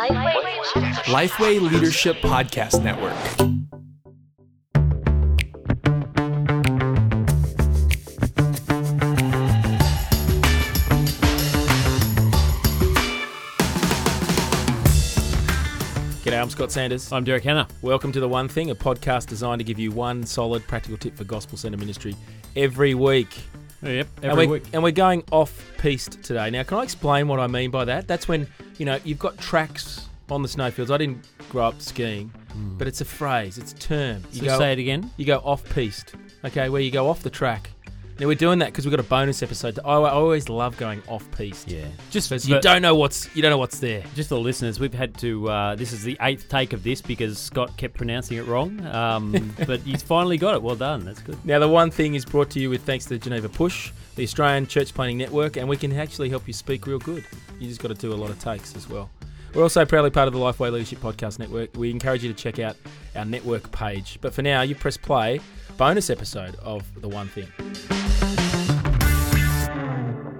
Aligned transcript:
Lifeway 0.00 1.60
Leadership 1.60 2.16
Podcast 2.22 2.82
Network. 2.82 3.12
G'day, 16.22 16.40
I'm 16.40 16.48
Scott 16.48 16.72
Sanders. 16.72 17.12
I'm 17.12 17.24
Derek 17.24 17.44
Hanna. 17.44 17.68
Welcome 17.82 18.10
to 18.12 18.20
The 18.20 18.28
One 18.28 18.48
Thing, 18.48 18.70
a 18.70 18.74
podcast 18.74 19.26
designed 19.26 19.58
to 19.58 19.64
give 19.64 19.78
you 19.78 19.90
one 19.90 20.24
solid 20.24 20.66
practical 20.66 20.96
tip 20.96 21.14
for 21.14 21.24
gospel 21.24 21.58
centre 21.58 21.76
ministry 21.76 22.16
every 22.56 22.94
week. 22.94 23.36
Yep, 23.82 24.08
and 24.16 24.24
every 24.26 24.46
we're, 24.46 24.52
week. 24.54 24.64
And 24.72 24.82
we're 24.82 24.90
going 24.90 25.24
off 25.30 25.64
piste 25.78 26.22
today. 26.22 26.50
Now, 26.50 26.62
can 26.62 26.78
I 26.78 26.82
explain 26.82 27.28
what 27.28 27.40
I 27.40 27.46
mean 27.46 27.70
by 27.70 27.84
that? 27.86 28.06
That's 28.06 28.28
when, 28.28 28.46
you 28.78 28.86
know, 28.86 28.98
you've 29.04 29.18
got 29.18 29.38
tracks 29.38 30.08
on 30.30 30.42
the 30.42 30.48
snowfields. 30.48 30.90
I 30.90 30.98
didn't 30.98 31.26
grow 31.48 31.66
up 31.66 31.80
skiing, 31.80 32.28
hmm. 32.52 32.76
but 32.78 32.86
it's 32.86 33.00
a 33.00 33.04
phrase, 33.04 33.58
it's 33.58 33.72
a 33.72 33.76
term. 33.76 34.22
You 34.32 34.40
So 34.40 34.46
go, 34.46 34.58
say 34.58 34.72
it 34.72 34.78
again. 34.78 35.10
you 35.16 35.24
go 35.24 35.38
off 35.38 35.64
piste, 35.70 36.14
okay, 36.44 36.68
where 36.68 36.82
you 36.82 36.90
go 36.90 37.08
off 37.08 37.22
the 37.22 37.30
track. 37.30 37.70
Now, 38.20 38.26
we're 38.26 38.34
doing 38.34 38.58
that 38.58 38.66
because 38.66 38.84
we've 38.84 38.90
got 38.90 39.00
a 39.00 39.08
bonus 39.08 39.42
episode. 39.42 39.78
I, 39.82 39.94
I 39.94 40.10
always 40.10 40.50
love 40.50 40.76
going 40.76 41.02
off 41.08 41.26
piste. 41.30 41.70
Yeah, 41.70 41.86
just 42.10 42.30
you 42.46 42.56
but 42.56 42.62
don't 42.62 42.82
know 42.82 42.94
what's 42.94 43.34
you 43.34 43.40
don't 43.40 43.50
know 43.50 43.56
what's 43.56 43.78
there. 43.78 44.02
Just 44.14 44.28
for 44.28 44.34
the 44.34 44.42
listeners, 44.42 44.78
we've 44.78 44.92
had 44.92 45.16
to. 45.18 45.48
Uh, 45.48 45.74
this 45.74 45.94
is 45.94 46.02
the 46.02 46.18
eighth 46.20 46.46
take 46.50 46.74
of 46.74 46.82
this 46.82 47.00
because 47.00 47.38
Scott 47.38 47.74
kept 47.78 47.94
pronouncing 47.94 48.36
it 48.36 48.46
wrong. 48.46 48.84
Um, 48.84 49.54
but 49.66 49.80
he's 49.80 50.02
finally 50.02 50.36
got 50.36 50.54
it. 50.54 50.60
Well 50.60 50.76
done. 50.76 51.06
That's 51.06 51.22
good. 51.22 51.42
Now, 51.46 51.60
the 51.60 51.68
one 51.68 51.90
thing 51.90 52.14
is 52.14 52.26
brought 52.26 52.50
to 52.50 52.60
you 52.60 52.68
with 52.68 52.82
thanks 52.82 53.06
to 53.06 53.18
Geneva 53.18 53.48
Push, 53.48 53.90
the 54.16 54.22
Australian 54.22 54.66
Church 54.66 54.92
Planting 54.92 55.16
Network, 55.16 55.56
and 55.56 55.66
we 55.66 55.78
can 55.78 55.90
actually 55.96 56.28
help 56.28 56.46
you 56.46 56.52
speak 56.52 56.86
real 56.86 56.98
good. 56.98 57.24
You 57.58 57.68
just 57.68 57.80
got 57.80 57.88
to 57.88 57.94
do 57.94 58.12
a 58.12 58.14
lot 58.14 58.28
of 58.28 58.38
takes 58.38 58.76
as 58.76 58.86
well. 58.86 59.08
We're 59.54 59.62
also 59.62 59.86
proudly 59.86 60.10
part 60.10 60.28
of 60.28 60.34
the 60.34 60.40
Lifeway 60.40 60.70
Leadership 60.70 60.98
Podcast 60.98 61.38
Network. 61.38 61.74
We 61.74 61.90
encourage 61.90 62.22
you 62.22 62.30
to 62.30 62.38
check 62.38 62.58
out 62.58 62.76
our 63.16 63.24
network 63.24 63.72
page. 63.72 64.18
But 64.20 64.34
for 64.34 64.42
now, 64.42 64.60
you 64.60 64.74
press 64.74 64.98
play, 64.98 65.40
bonus 65.78 66.10
episode 66.10 66.56
of 66.56 67.00
The 67.00 67.08
One 67.08 67.28
Thing. 67.28 67.99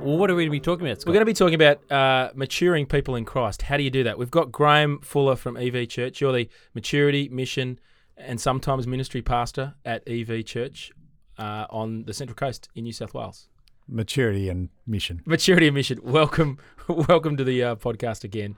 Well, 0.01 0.17
what 0.17 0.31
are 0.31 0.35
we 0.35 0.45
going 0.45 0.49
to 0.49 0.53
be 0.53 0.61
talking 0.61 0.87
about, 0.87 0.99
Scott? 1.03 1.09
We're 1.09 1.15
going 1.15 1.27
to 1.27 1.31
be 1.31 1.35
talking 1.35 1.55
about 1.55 1.93
uh, 1.93 2.31
maturing 2.35 2.87
people 2.87 3.17
in 3.17 3.27
Christ. 3.27 3.61
How 3.63 3.77
do 3.77 3.83
you 3.83 3.91
do 3.91 4.03
that? 4.05 4.17
We've 4.17 4.31
got 4.31 4.51
Grahame 4.51 5.05
Fuller 5.05 5.37
from 5.37 5.59
EV 5.59 5.89
Church. 5.89 6.23
You're 6.23 6.33
the 6.33 6.49
maturity, 6.73 7.29
mission, 7.29 7.79
and 8.17 8.41
sometimes 8.41 8.87
ministry 8.87 9.21
pastor 9.21 9.75
at 9.85 10.03
EV 10.09 10.47
Church 10.47 10.91
uh, 11.39 11.67
on 11.69 12.05
the 12.05 12.15
Central 12.15 12.35
Coast 12.35 12.71
in 12.75 12.85
New 12.85 12.93
South 12.95 13.13
Wales. 13.13 13.49
maturity 13.87 14.49
and 14.49 14.71
mission. 14.87 15.21
Maturity 15.27 15.67
and 15.67 15.75
mission. 15.75 15.99
Welcome, 16.03 16.57
welcome 16.89 17.37
to 17.37 17.45
the 17.45 17.63
uh, 17.63 17.77
podcast 17.77 18.25
again. 18.25 18.57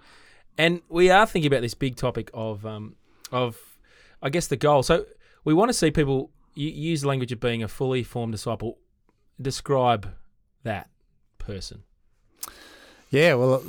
And 0.57 0.81
we 0.89 1.11
are 1.11 1.27
thinking 1.27 1.51
about 1.53 1.63
this 1.63 1.75
big 1.75 1.97
topic 1.97 2.31
of, 2.33 2.65
um, 2.65 2.95
of, 3.33 3.59
I 4.23 4.31
guess 4.31 4.47
the 4.47 4.57
goal. 4.57 4.85
So 4.85 5.07
we 5.45 5.55
want 5.55 5.71
to 5.71 5.75
see 5.75 5.91
people 5.91 6.31
use 6.55 7.01
the 7.01 7.09
language 7.09 7.33
of 7.33 7.41
being 7.41 7.65
a 7.65 7.69
fully 7.69 8.05
formed 8.05 8.31
disciple. 8.33 8.79
Describe 9.41 10.15
that 10.63 10.89
person. 11.47 11.83
Yeah, 13.11 13.35
well, 13.35 13.63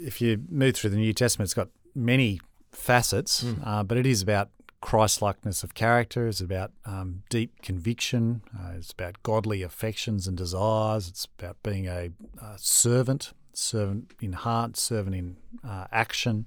if 0.00 0.20
you 0.20 0.42
move 0.48 0.74
through 0.74 0.90
the 0.90 0.96
New 0.96 1.12
Testament, 1.12 1.46
it's 1.46 1.54
got 1.54 1.68
many 1.94 2.40
facets, 2.72 3.44
Mm. 3.44 3.58
uh, 3.64 3.82
but 3.84 3.96
it 3.96 4.06
is 4.06 4.20
about 4.22 4.50
Christ-likeness 4.80 5.62
of 5.62 5.74
character. 5.74 6.26
It's 6.26 6.40
about 6.40 6.72
um, 6.84 7.22
deep 7.28 7.60
conviction. 7.62 8.42
Uh, 8.58 8.72
it's 8.78 8.92
about 8.92 9.22
godly 9.22 9.62
affections 9.62 10.26
and 10.26 10.36
desires. 10.36 11.06
It's 11.08 11.28
about 11.38 11.62
being 11.62 11.86
a, 11.86 12.10
uh 12.40 12.56
servant, 12.56 13.32
servant 13.52 14.12
in 14.20 14.32
heart, 14.32 14.76
servant 14.76 15.14
in 15.14 15.36
uh, 15.62 15.86
action. 15.92 16.46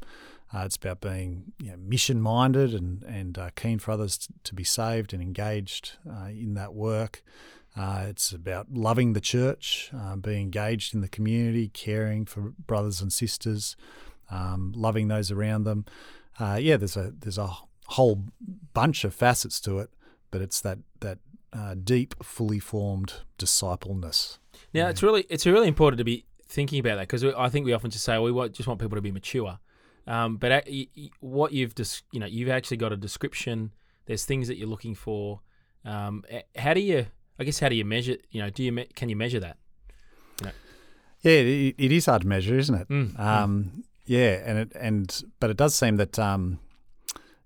Uh, 0.54 0.64
it's 0.66 0.76
about 0.76 1.00
being 1.02 1.54
you 1.60 1.72
know, 1.72 1.78
mission-minded 1.78 2.74
and 2.74 3.04
and 3.04 3.38
uh, 3.38 3.50
keen 3.56 3.80
for 3.80 3.92
others 3.92 4.18
to, 4.18 4.28
to 4.44 4.54
be 4.56 4.64
saved 4.64 5.14
and 5.14 5.22
engaged 5.22 5.94
uh, 6.10 6.26
in 6.26 6.56
that 6.56 6.74
work. 6.74 7.24
Uh, 7.76 8.06
it's 8.08 8.32
about 8.32 8.68
loving 8.72 9.14
the 9.14 9.22
church, 9.22 9.90
uh, 9.98 10.16
being 10.16 10.44
engaged 10.44 10.94
in 10.94 11.02
the 11.02 11.08
community, 11.08 11.70
caring 11.70 12.26
for 12.26 12.54
brothers 12.68 13.02
and 13.02 13.12
sisters, 13.12 13.76
um, 14.30 14.72
loving 14.76 15.08
those 15.08 15.32
around 15.32 15.64
them. 15.64 15.86
Uh, 16.40 16.58
yeah, 16.62 16.78
there's 16.78 16.96
a 16.98 17.14
there's 17.20 17.38
a 17.38 17.50
whole 17.88 18.26
bunch 18.74 19.04
of 19.04 19.14
facets 19.14 19.60
to 19.62 19.80
it, 19.80 19.90
but 20.32 20.42
it's 20.42 20.62
that 20.62 20.80
that 21.00 21.18
uh, 21.52 21.76
deep, 21.84 22.24
fully 22.24 22.60
formed 22.60 23.14
discipleness. 23.38 24.40
Now 24.74 24.88
it's 24.90 25.04
really 25.04 25.26
it's 25.30 25.46
really 25.46 25.68
important 25.68 25.98
to 25.98 26.04
be 26.04 26.26
thinking 26.48 26.80
about 26.80 26.96
that 26.96 27.08
because 27.08 27.24
I 27.24 27.50
think 27.50 27.66
we 27.66 27.74
often 27.74 27.90
just 27.90 28.04
say 28.06 28.14
well, 28.14 28.24
we 28.24 28.32
want, 28.32 28.54
just 28.54 28.68
want 28.68 28.80
people 28.80 28.96
to 28.96 29.02
be 29.02 29.12
mature, 29.12 29.60
um, 30.08 30.38
but 30.38 30.52
ac- 30.52 30.90
y- 30.96 31.04
y- 31.04 31.10
what 31.22 31.54
you've 31.54 31.74
just 31.76 32.04
you 32.12 32.20
know 32.20 32.26
you've 32.28 32.50
actually 32.50 32.78
got 32.78 32.92
a 32.92 32.98
description. 32.98 33.72
There's 34.06 34.26
things 34.26 34.48
that 34.48 34.58
you're 34.58 34.68
looking 34.68 34.96
for. 34.96 35.42
Um, 35.86 36.24
how 36.56 36.74
do 36.74 36.82
you? 36.82 37.08
I 37.40 37.44
guess 37.44 37.60
how 37.60 37.70
do 37.70 37.76
you 37.76 37.86
measure? 37.86 38.18
You 38.32 38.42
know, 38.44 38.50
do 38.50 38.64
you 38.64 38.72
me- 38.72 38.90
can 38.96 39.10
you 39.10 39.16
measure 39.16 39.40
that? 39.40 39.58
Yeah, 41.22 41.32
it, 41.32 41.76
it 41.78 41.92
is 41.92 42.06
hard 42.08 42.24
to 42.24 42.28
measure, 42.28 42.58
isn't 42.58 42.76
it? 42.76 42.90
Mm, 42.90 43.18
Um, 43.20 43.84
yeah, 44.06 44.42
and 44.46 44.60
it 44.60 44.72
and 44.76 45.24
but 45.40 45.50
it 45.50 45.56
does 45.58 45.74
seem 45.74 45.96
that 45.96 46.20
um, 46.20 46.60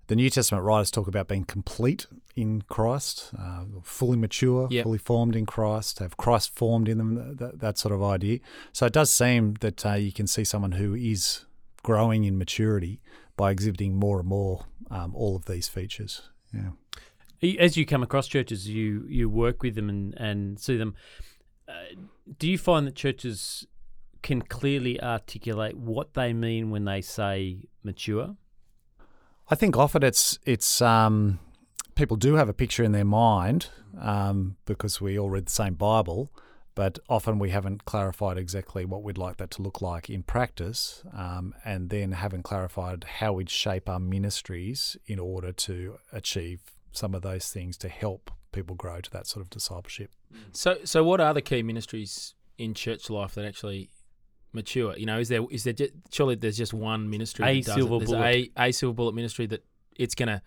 the 0.08 0.16
New 0.16 0.28
Testament 0.30 0.64
writers 0.64 0.90
talk 0.90 1.06
about 1.06 1.28
being 1.28 1.44
complete 1.44 2.06
in 2.34 2.62
Christ, 2.62 3.30
uh, 3.38 3.64
fully 3.84 4.16
mature, 4.16 4.66
Yep. 4.70 4.82
fully 4.84 4.98
formed 4.98 5.36
in 5.36 5.46
Christ, 5.46 6.00
have 6.00 6.16
Christ 6.16 6.54
formed 6.56 6.88
in 6.88 6.98
them, 6.98 7.36
that, 7.36 7.60
that 7.60 7.78
sort 7.78 7.94
of 7.94 8.02
idea. 8.02 8.38
So 8.72 8.86
it 8.86 8.92
does 8.92 9.10
seem 9.12 9.54
that 9.60 9.84
uh, 9.86 9.94
you 9.94 10.12
can 10.12 10.26
see 10.26 10.44
someone 10.44 10.72
who 10.72 10.94
is 10.94 11.44
growing 11.84 12.24
in 12.24 12.36
maturity 12.38 13.00
by 13.36 13.50
exhibiting 13.52 13.94
more 13.96 14.18
and 14.20 14.28
more 14.28 14.66
um, 14.90 15.14
all 15.14 15.36
of 15.36 15.44
these 15.46 15.68
features. 15.68 16.22
Yeah. 16.52 16.70
As 17.42 17.76
you 17.76 17.86
come 17.86 18.02
across 18.02 18.26
churches, 18.26 18.68
you 18.68 19.04
you 19.08 19.28
work 19.28 19.62
with 19.62 19.74
them 19.74 19.88
and, 19.88 20.14
and 20.14 20.58
see 20.58 20.76
them. 20.76 20.94
Uh, 21.68 21.94
do 22.38 22.48
you 22.48 22.58
find 22.58 22.86
that 22.86 22.94
churches 22.94 23.66
can 24.22 24.42
clearly 24.42 25.00
articulate 25.00 25.76
what 25.76 26.14
they 26.14 26.32
mean 26.32 26.70
when 26.70 26.84
they 26.84 27.00
say 27.00 27.68
mature? 27.82 28.36
I 29.48 29.54
think 29.54 29.76
often 29.76 30.02
it's 30.02 30.38
it's 30.44 30.82
um, 30.82 31.38
people 31.94 32.16
do 32.16 32.34
have 32.34 32.48
a 32.48 32.54
picture 32.54 32.82
in 32.82 32.92
their 32.92 33.04
mind 33.04 33.68
um, 34.00 34.56
because 34.66 35.00
we 35.00 35.18
all 35.18 35.30
read 35.30 35.46
the 35.46 35.52
same 35.52 35.74
Bible, 35.74 36.32
but 36.74 36.98
often 37.08 37.38
we 37.38 37.50
haven't 37.50 37.84
clarified 37.84 38.36
exactly 38.36 38.84
what 38.84 39.02
we'd 39.02 39.16
like 39.16 39.36
that 39.38 39.50
to 39.52 39.62
look 39.62 39.80
like 39.80 40.10
in 40.10 40.22
practice, 40.22 41.02
um, 41.14 41.54
and 41.64 41.88
then 41.90 42.12
haven't 42.12 42.42
clarified 42.42 43.04
how 43.04 43.32
we'd 43.34 43.50
shape 43.50 43.88
our 43.88 44.00
ministries 44.00 44.96
in 45.06 45.18
order 45.18 45.52
to 45.52 45.98
achieve 46.12 46.60
some 46.98 47.14
of 47.14 47.22
those 47.22 47.48
things 47.50 47.76
to 47.78 47.88
help 47.88 48.30
people 48.52 48.74
grow 48.76 49.00
to 49.00 49.10
that 49.10 49.26
sort 49.26 49.42
of 49.44 49.50
discipleship. 49.50 50.10
So 50.52 50.78
so 50.84 51.04
what 51.04 51.20
are 51.20 51.32
the 51.32 51.42
key 51.42 51.62
ministries 51.62 52.34
in 52.58 52.74
church 52.74 53.08
life 53.08 53.34
that 53.36 53.44
actually 53.44 53.90
mature? 54.52 54.96
You 54.96 55.06
know, 55.06 55.18
is 55.18 55.28
there 55.28 55.42
is 55.50 55.64
there 55.64 55.72
ju- 55.72 55.92
surely 56.10 56.34
there's 56.34 56.58
just 56.58 56.74
one 56.74 57.08
ministry 57.08 57.44
A 57.46 57.60
that 57.60 57.66
does 57.66 57.74
silver 57.74 57.96
it. 57.96 58.06
Bullet. 58.06 58.20
a 58.20 58.50
a 58.68 58.72
silver 58.72 58.94
bullet 58.94 59.14
ministry 59.14 59.46
that 59.46 59.64
it's 59.96 60.14
going 60.14 60.28
to 60.28 60.42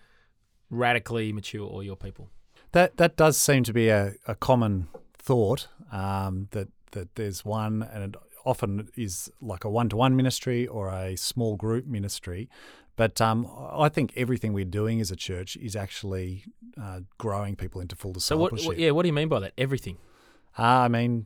radically 0.69 1.33
mature 1.33 1.65
all 1.67 1.83
your 1.83 1.95
people. 1.95 2.29
That 2.71 2.97
that 2.97 3.17
does 3.17 3.37
seem 3.37 3.63
to 3.63 3.73
be 3.73 3.89
a, 3.89 4.13
a 4.27 4.35
common 4.35 4.87
thought 5.17 5.67
um, 5.91 6.47
that 6.51 6.69
that 6.91 7.15
there's 7.15 7.45
one, 7.45 7.83
and 7.93 8.03
it 8.03 8.21
often 8.45 8.89
is 8.95 9.29
like 9.41 9.63
a 9.63 9.69
one 9.69 9.89
to 9.89 9.95
one 9.95 10.15
ministry 10.15 10.67
or 10.67 10.89
a 10.89 11.15
small 11.15 11.55
group 11.55 11.85
ministry. 11.85 12.49
But 13.01 13.19
um, 13.19 13.47
I 13.71 13.89
think 13.89 14.13
everything 14.15 14.53
we're 14.53 14.63
doing 14.63 15.01
as 15.01 15.09
a 15.09 15.15
church 15.15 15.55
is 15.55 15.75
actually 15.75 16.45
uh, 16.79 16.99
growing 17.17 17.55
people 17.55 17.81
into 17.81 17.95
full 17.95 18.13
So 18.19 18.37
discipleship. 18.37 18.67
what? 18.67 18.77
Yeah, 18.77 18.91
what 18.91 19.01
do 19.01 19.07
you 19.07 19.13
mean 19.13 19.27
by 19.27 19.39
that? 19.39 19.53
Everything. 19.57 19.97
Uh, 20.55 20.85
I 20.85 20.87
mean, 20.87 21.25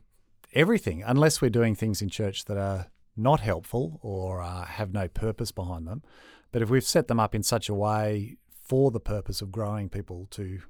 everything, 0.54 1.02
unless 1.06 1.42
we're 1.42 1.50
doing 1.50 1.74
things 1.74 2.00
in 2.00 2.08
church 2.08 2.46
that 2.46 2.56
are 2.56 2.86
not 3.14 3.40
helpful 3.40 4.00
or 4.00 4.40
uh, 4.40 4.64
have 4.64 4.94
no 4.94 5.06
purpose 5.06 5.52
behind 5.52 5.86
them. 5.86 6.02
But 6.50 6.62
if 6.62 6.70
we've 6.70 6.82
set 6.82 7.08
them 7.08 7.20
up 7.20 7.34
in 7.34 7.42
such 7.42 7.68
a 7.68 7.74
way 7.74 8.38
for 8.48 8.90
the 8.90 8.98
purpose 8.98 9.42
of 9.42 9.52
growing 9.52 9.90
people 9.90 10.28
to 10.30 10.60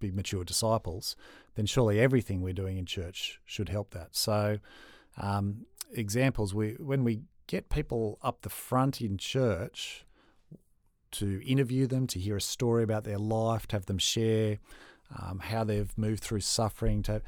be 0.00 0.10
mature 0.10 0.44
disciples, 0.44 1.16
then 1.54 1.64
surely 1.64 1.98
everything 1.98 2.42
we're 2.42 2.52
doing 2.52 2.76
in 2.76 2.84
church 2.84 3.40
should 3.46 3.70
help 3.70 3.92
that. 3.92 4.14
So, 4.14 4.58
um, 5.16 5.64
examples 5.94 6.52
we 6.52 6.72
when 6.72 7.04
we 7.04 7.22
get 7.46 7.70
people 7.70 8.18
up 8.22 8.42
the 8.42 8.50
front 8.50 9.00
in 9.00 9.16
church 9.16 10.02
to 11.18 11.46
interview 11.46 11.86
them, 11.86 12.06
to 12.08 12.18
hear 12.18 12.36
a 12.36 12.40
story 12.40 12.82
about 12.82 13.04
their 13.04 13.18
life, 13.18 13.66
to 13.68 13.76
have 13.76 13.86
them 13.86 13.98
share 13.98 14.58
um, 15.18 15.38
how 15.38 15.64
they've 15.64 15.96
moved 15.96 16.22
through 16.22 16.40
suffering. 16.40 17.02
To 17.04 17.22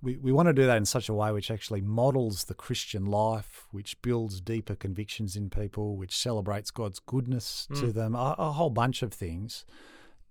we, 0.00 0.16
we 0.16 0.32
want 0.32 0.48
to 0.48 0.52
do 0.54 0.64
that 0.66 0.76
in 0.78 0.86
such 0.86 1.08
a 1.08 1.14
way 1.14 1.30
which 1.32 1.50
actually 1.50 1.82
models 1.82 2.44
the 2.44 2.54
Christian 2.54 3.04
life, 3.06 3.66
which 3.72 4.00
builds 4.00 4.40
deeper 4.40 4.74
convictions 4.74 5.36
in 5.36 5.50
people, 5.50 5.96
which 5.96 6.16
celebrates 6.16 6.70
God's 6.70 6.98
goodness 6.98 7.66
to 7.74 7.86
Mm. 7.88 7.94
them, 7.94 8.14
a, 8.14 8.34
a 8.38 8.52
whole 8.52 8.70
bunch 8.70 9.02
of 9.02 9.12
things. 9.12 9.64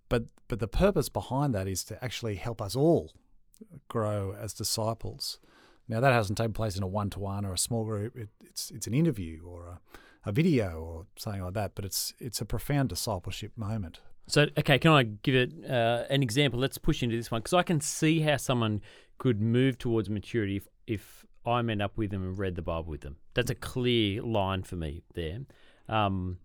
But 0.09 0.23
but 0.47 0.59
the 0.59 0.67
purpose 0.67 1.09
behind 1.09 1.53
that 1.53 1.67
is 1.67 1.83
to 1.85 2.03
actually 2.03 2.35
help 2.35 2.61
us 2.61 2.75
all 2.75 3.11
grow 3.87 4.35
as 4.39 4.53
disciples. 4.53 5.39
Now 5.87 5.99
that 5.99 6.13
hasn't 6.13 6.37
taken 6.37 6.53
place 6.53 6.75
in 6.77 6.83
a 6.83 6.87
one 6.87 7.09
to 7.11 7.19
one 7.19 7.45
or 7.45 7.53
a 7.53 7.57
small 7.57 7.85
group. 7.85 8.15
It, 8.17 8.29
it's 8.43 8.71
it's 8.71 8.87
an 8.87 8.93
interview 8.93 9.43
or 9.45 9.67
a 9.67 9.79
video 10.31 10.79
or 10.79 11.05
something 11.17 11.43
like 11.43 11.53
that. 11.53 11.75
But 11.75 11.85
it's 11.85 12.13
it's 12.19 12.41
a 12.41 12.45
profound 12.45 12.89
discipleship 12.89 13.51
moment. 13.55 13.99
So, 14.27 14.47
okay, 14.57 14.79
can 14.79 14.91
I 14.91 15.03
give 15.03 15.35
it 15.35 15.69
uh, 15.69 16.03
an 16.09 16.23
example? 16.23 16.59
Let's 16.59 16.79
push 16.79 17.03
into 17.03 17.15
this 17.15 17.29
one 17.29 17.41
because 17.41 17.53
I 17.53 17.63
can 17.63 17.79
see 17.79 18.21
how 18.21 18.37
someone 18.37 18.81
could 19.17 19.39
move 19.39 19.77
towards 19.77 20.09
maturity 20.09 20.57
if, 20.57 20.67
if 20.87 21.25
I 21.45 21.61
met 21.61 21.79
up 21.79 21.97
with 21.97 22.09
them 22.09 22.23
and 22.23 22.37
read 22.37 22.55
the 22.55 22.61
Bible 22.61 22.89
with 22.89 23.01
them. 23.01 23.17
That's 23.35 23.51
a 23.51 23.55
clear 23.55 24.23
line 24.23 24.63
for 24.63 24.75
me 24.75 25.03
there. 25.13 25.41
Um, 25.87 26.39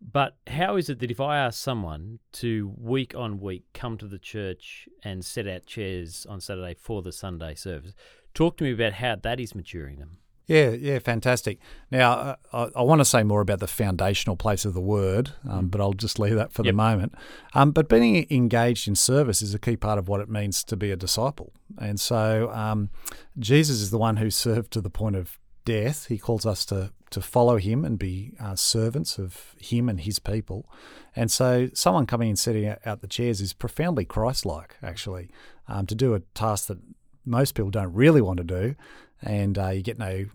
but 0.00 0.36
how 0.46 0.76
is 0.76 0.90
it 0.90 0.98
that 0.98 1.10
if 1.10 1.20
I 1.20 1.38
ask 1.38 1.58
someone 1.62 2.18
to 2.32 2.72
week 2.76 3.14
on 3.14 3.40
week 3.40 3.64
come 3.72 3.96
to 3.98 4.06
the 4.06 4.18
church 4.18 4.88
and 5.02 5.24
set 5.24 5.46
out 5.46 5.64
chairs 5.64 6.26
on 6.28 6.40
Saturday 6.40 6.74
for 6.74 7.02
the 7.02 7.12
Sunday 7.12 7.54
service, 7.54 7.92
talk 8.34 8.56
to 8.58 8.64
me 8.64 8.72
about 8.72 8.94
how 8.94 9.16
that 9.16 9.40
is 9.40 9.54
maturing 9.54 9.96
them. 9.98 10.18
Yeah, 10.46 10.70
yeah, 10.70 10.98
fantastic. 10.98 11.58
Now, 11.90 12.12
uh, 12.12 12.36
I, 12.52 12.80
I, 12.80 12.82
want 12.82 13.00
to 13.00 13.04
say 13.04 13.22
more 13.22 13.40
about 13.40 13.60
the 13.60 13.68
foundational 13.68 14.36
place 14.36 14.64
of 14.64 14.74
the 14.74 14.80
word, 14.80 15.30
um, 15.48 15.66
mm. 15.66 15.70
but 15.70 15.80
I'll 15.80 15.92
just 15.92 16.18
leave 16.18 16.34
that 16.34 16.52
for 16.52 16.62
yep. 16.62 16.72
the 16.72 16.76
moment. 16.76 17.14
Um, 17.54 17.70
but 17.70 17.88
being 17.88 18.26
engaged 18.28 18.88
in 18.88 18.96
service 18.96 19.40
is 19.40 19.54
a 19.54 19.58
key 19.58 19.76
part 19.76 19.98
of 19.98 20.08
what 20.08 20.20
it 20.20 20.28
means 20.28 20.64
to 20.64 20.76
be 20.76 20.90
a 20.90 20.96
disciple. 20.96 21.52
And 21.78 22.00
so 22.00 22.50
um, 22.52 22.90
Jesus 23.38 23.80
is 23.80 23.90
the 23.90 23.98
one 23.98 24.16
who 24.16 24.30
served 24.30 24.72
to 24.72 24.80
the 24.80 24.90
point 24.90 25.16
of 25.16 25.38
death. 25.64 26.06
He 26.06 26.18
calls 26.18 26.44
us 26.44 26.64
to, 26.66 26.92
to 27.10 27.20
follow 27.20 27.56
him 27.56 27.84
and 27.84 27.98
be 27.98 28.32
uh, 28.40 28.56
servants 28.56 29.18
of 29.18 29.54
him 29.60 29.88
and 29.88 30.00
his 30.00 30.18
people. 30.18 30.68
And 31.14 31.30
so, 31.30 31.68
someone 31.74 32.06
coming 32.06 32.30
and 32.30 32.38
setting 32.38 32.74
out 32.86 33.00
the 33.02 33.06
chairs 33.06 33.42
is 33.42 33.52
profoundly 33.52 34.06
Christ 34.06 34.46
like, 34.46 34.76
actually, 34.82 35.28
um, 35.68 35.86
to 35.86 35.94
do 35.94 36.14
a 36.14 36.20
task 36.34 36.68
that 36.68 36.78
most 37.26 37.54
people 37.54 37.70
don't 37.70 37.92
really 37.92 38.22
want 38.22 38.38
to 38.38 38.44
do 38.44 38.74
and 39.22 39.58
uh, 39.58 39.68
you 39.68 39.82
get 39.82 39.98
no 39.98 40.26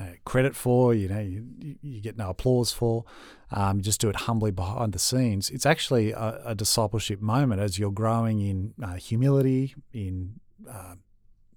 uh, 0.00 0.04
credit 0.24 0.56
for, 0.56 0.94
you 0.94 1.08
know, 1.08 1.20
you, 1.20 1.44
you 1.82 2.00
get 2.00 2.16
no 2.16 2.30
applause 2.30 2.72
for. 2.72 3.04
Um, 3.50 3.78
you 3.78 3.82
just 3.82 4.00
do 4.00 4.08
it 4.08 4.16
humbly 4.16 4.50
behind 4.50 4.92
the 4.92 4.98
scenes. 4.98 5.50
It's 5.50 5.66
actually 5.66 6.12
a, 6.12 6.40
a 6.46 6.54
discipleship 6.54 7.20
moment 7.20 7.60
as 7.60 7.78
you're 7.78 7.90
growing 7.90 8.40
in 8.40 8.74
uh, 8.82 8.94
humility, 8.94 9.74
in 9.92 10.40
uh, 10.68 10.94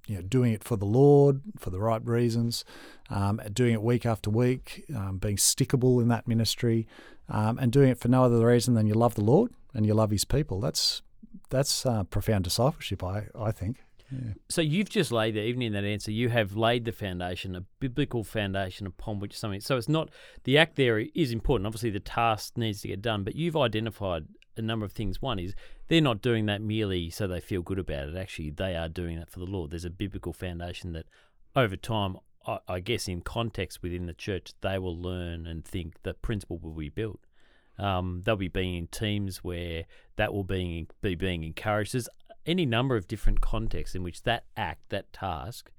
you 0.08 0.16
know, 0.16 0.22
doing 0.22 0.54
it 0.54 0.64
for 0.64 0.76
the 0.76 0.86
Lord 0.86 1.42
for 1.58 1.70
the 1.70 1.80
right 1.80 2.06
reasons, 2.06 2.66
um, 3.10 3.40
doing 3.54 3.74
it 3.74 3.82
week 3.82 4.06
after 4.06 4.30
week, 4.30 4.84
um, 4.94 5.18
being 5.18 5.38
stickable 5.38 6.02
in 6.02 6.10
that 6.10 6.28
ministry, 6.28 6.88
um, 7.30 7.58
and 7.58 7.72
doing 7.72 7.90
it 7.90 8.00
for 8.00 8.10
no 8.10 8.26
other 8.26 8.46
reason 8.46 8.74
than 8.74 8.88
you 8.88 8.94
love 8.94 9.16
the 9.16 9.24
Lord 9.24 9.52
and 9.74 9.86
you 9.86 9.94
love 9.94 10.12
His 10.12 10.26
people. 10.26 10.60
That's 10.60 11.02
that's 11.50 11.86
uh, 11.86 12.04
profound 12.04 12.44
discipleship, 12.44 13.04
I 13.04 13.28
I 13.40 13.52
think. 13.52 13.83
So 14.50 14.62
you've 14.62 14.90
just 14.90 15.12
laid 15.12 15.36
there, 15.36 15.44
even 15.44 15.62
in 15.62 15.74
that 15.74 15.84
answer, 15.84 16.12
you 16.12 16.30
have 16.30 16.56
laid 16.56 16.86
the 16.86 16.92
foundation, 16.92 17.56
a 17.56 17.62
biblical 17.80 18.24
foundation 18.24 18.88
upon 18.88 19.20
which 19.20 19.38
something. 19.38 19.62
So 19.62 19.78
it's 19.78 19.90
not 19.90 20.10
the 20.44 20.58
act 20.58 20.76
there 20.76 21.00
is 21.00 21.32
important. 21.32 21.68
Obviously, 21.68 21.90
the 21.90 22.00
task 22.00 22.58
needs 22.58 22.82
to 22.82 22.88
get 22.88 23.02
done, 23.02 23.24
but 23.24 23.36
you've 23.36 23.58
identified 23.58 24.26
a 24.58 24.62
number 24.62 24.86
of 24.86 24.92
things. 24.92 25.22
One 25.22 25.40
is 25.40 25.56
they're 25.88 26.02
not 26.02 26.22
doing 26.22 26.46
that 26.46 26.62
merely 26.62 27.10
so 27.10 27.28
they 27.28 27.40
feel 27.40 27.62
good 27.62 27.80
about 27.80 28.10
it. 28.10 28.16
Actually, 28.16 28.52
they 28.52 28.76
are 28.76 28.90
doing 28.90 29.18
that 29.20 29.30
for 29.30 29.40
the 29.40 29.46
Lord. 29.46 29.72
There's 29.72 29.86
a 29.86 29.90
biblical 29.90 30.34
foundation 30.34 30.94
that, 30.94 31.06
over 31.56 31.76
time, 31.76 32.18
I, 32.68 32.80
guess 32.82 33.08
in 33.08 33.22
context 33.22 33.82
within 33.82 34.06
the 34.06 34.14
church, 34.14 34.54
they 34.62 34.78
will 34.78 35.00
learn 35.00 35.48
and 35.48 35.64
think 35.64 35.96
the 36.04 36.14
principle 36.14 36.60
will 36.60 36.74
be 36.74 36.90
built. 36.90 37.22
Um, 37.80 38.22
they'll 38.24 38.36
be 38.36 38.50
being 38.50 38.76
in 38.76 38.88
teams 38.88 39.44
where 39.44 39.86
that 40.18 40.34
will 40.34 40.44
be, 40.44 40.88
be 41.02 41.16
being 41.16 41.44
encouraged. 41.44 41.94
There's 41.94 42.10
any 42.46 42.66
number 42.66 42.96
of 42.96 43.08
different 43.08 43.42
contexts 43.42 43.96
in 43.96 44.04
which 44.04 44.24
that 44.24 44.46
act, 44.58 44.90
that 44.90 45.12
task, 45.14 45.72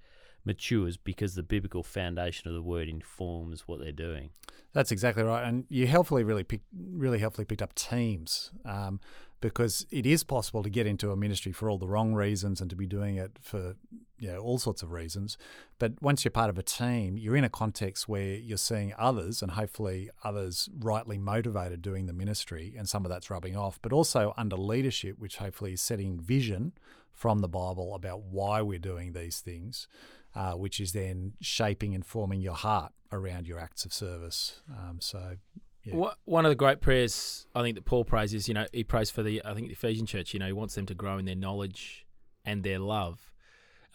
matures 0.44 0.96
because 0.96 1.34
the 1.34 1.42
biblical 1.42 1.82
foundation 1.82 2.48
of 2.48 2.54
the 2.54 2.62
word 2.62 2.88
informs 2.88 3.66
what 3.66 3.80
they're 3.80 3.92
doing. 3.92 4.30
That's 4.72 4.92
exactly 4.92 5.22
right, 5.22 5.46
and 5.46 5.64
you 5.68 5.86
helpfully 5.86 6.24
really 6.24 6.44
pick, 6.44 6.60
really 6.76 7.18
helpfully 7.18 7.44
picked 7.44 7.62
up 7.62 7.74
teams 7.74 8.50
um, 8.64 9.00
because 9.44 9.84
it 9.90 10.06
is 10.06 10.24
possible 10.24 10.62
to 10.62 10.70
get 10.70 10.86
into 10.86 11.10
a 11.10 11.16
ministry 11.16 11.52
for 11.52 11.68
all 11.68 11.76
the 11.76 11.86
wrong 11.86 12.14
reasons 12.14 12.62
and 12.62 12.70
to 12.70 12.76
be 12.76 12.86
doing 12.86 13.16
it 13.16 13.32
for 13.42 13.76
you 14.18 14.28
know, 14.28 14.38
all 14.38 14.56
sorts 14.56 14.82
of 14.82 14.90
reasons. 14.90 15.36
But 15.78 16.00
once 16.00 16.24
you're 16.24 16.30
part 16.30 16.48
of 16.48 16.56
a 16.56 16.62
team, 16.62 17.18
you're 17.18 17.36
in 17.36 17.44
a 17.44 17.50
context 17.50 18.08
where 18.08 18.36
you're 18.36 18.56
seeing 18.56 18.94
others 18.96 19.42
and 19.42 19.50
hopefully 19.50 20.08
others 20.22 20.70
rightly 20.78 21.18
motivated 21.18 21.82
doing 21.82 22.06
the 22.06 22.14
ministry, 22.14 22.74
and 22.74 22.88
some 22.88 23.04
of 23.04 23.10
that's 23.10 23.28
rubbing 23.28 23.54
off, 23.54 23.78
but 23.82 23.92
also 23.92 24.32
under 24.38 24.56
leadership, 24.56 25.18
which 25.18 25.36
hopefully 25.36 25.74
is 25.74 25.82
setting 25.82 26.18
vision 26.18 26.72
from 27.12 27.40
the 27.40 27.48
Bible 27.48 27.94
about 27.94 28.22
why 28.22 28.62
we're 28.62 28.78
doing 28.78 29.12
these 29.12 29.40
things. 29.40 29.88
Uh, 30.34 30.54
which 30.54 30.80
is 30.80 30.90
then 30.90 31.34
shaping 31.40 31.94
and 31.94 32.04
forming 32.04 32.40
your 32.40 32.54
heart 32.54 32.92
around 33.12 33.46
your 33.46 33.60
acts 33.60 33.84
of 33.84 33.92
service. 33.92 34.62
Um, 34.68 34.96
so 35.00 35.36
yeah. 35.84 36.10
One 36.24 36.46
of 36.46 36.50
the 36.50 36.56
great 36.56 36.80
prayers 36.80 37.46
I 37.54 37.62
think 37.62 37.76
that 37.76 37.84
Paul 37.84 38.04
prays 38.04 38.32
is, 38.34 38.48
you 38.48 38.54
know, 38.54 38.66
he 38.72 38.84
prays 38.84 39.10
for 39.10 39.22
the 39.22 39.42
I 39.44 39.54
think 39.54 39.68
the 39.68 39.74
Ephesian 39.74 40.06
church. 40.06 40.32
You 40.32 40.40
know, 40.40 40.46
he 40.46 40.52
wants 40.52 40.74
them 40.74 40.86
to 40.86 40.94
grow 40.94 41.18
in 41.18 41.24
their 41.24 41.34
knowledge 41.34 42.06
and 42.44 42.62
their 42.62 42.78
love. 42.78 43.30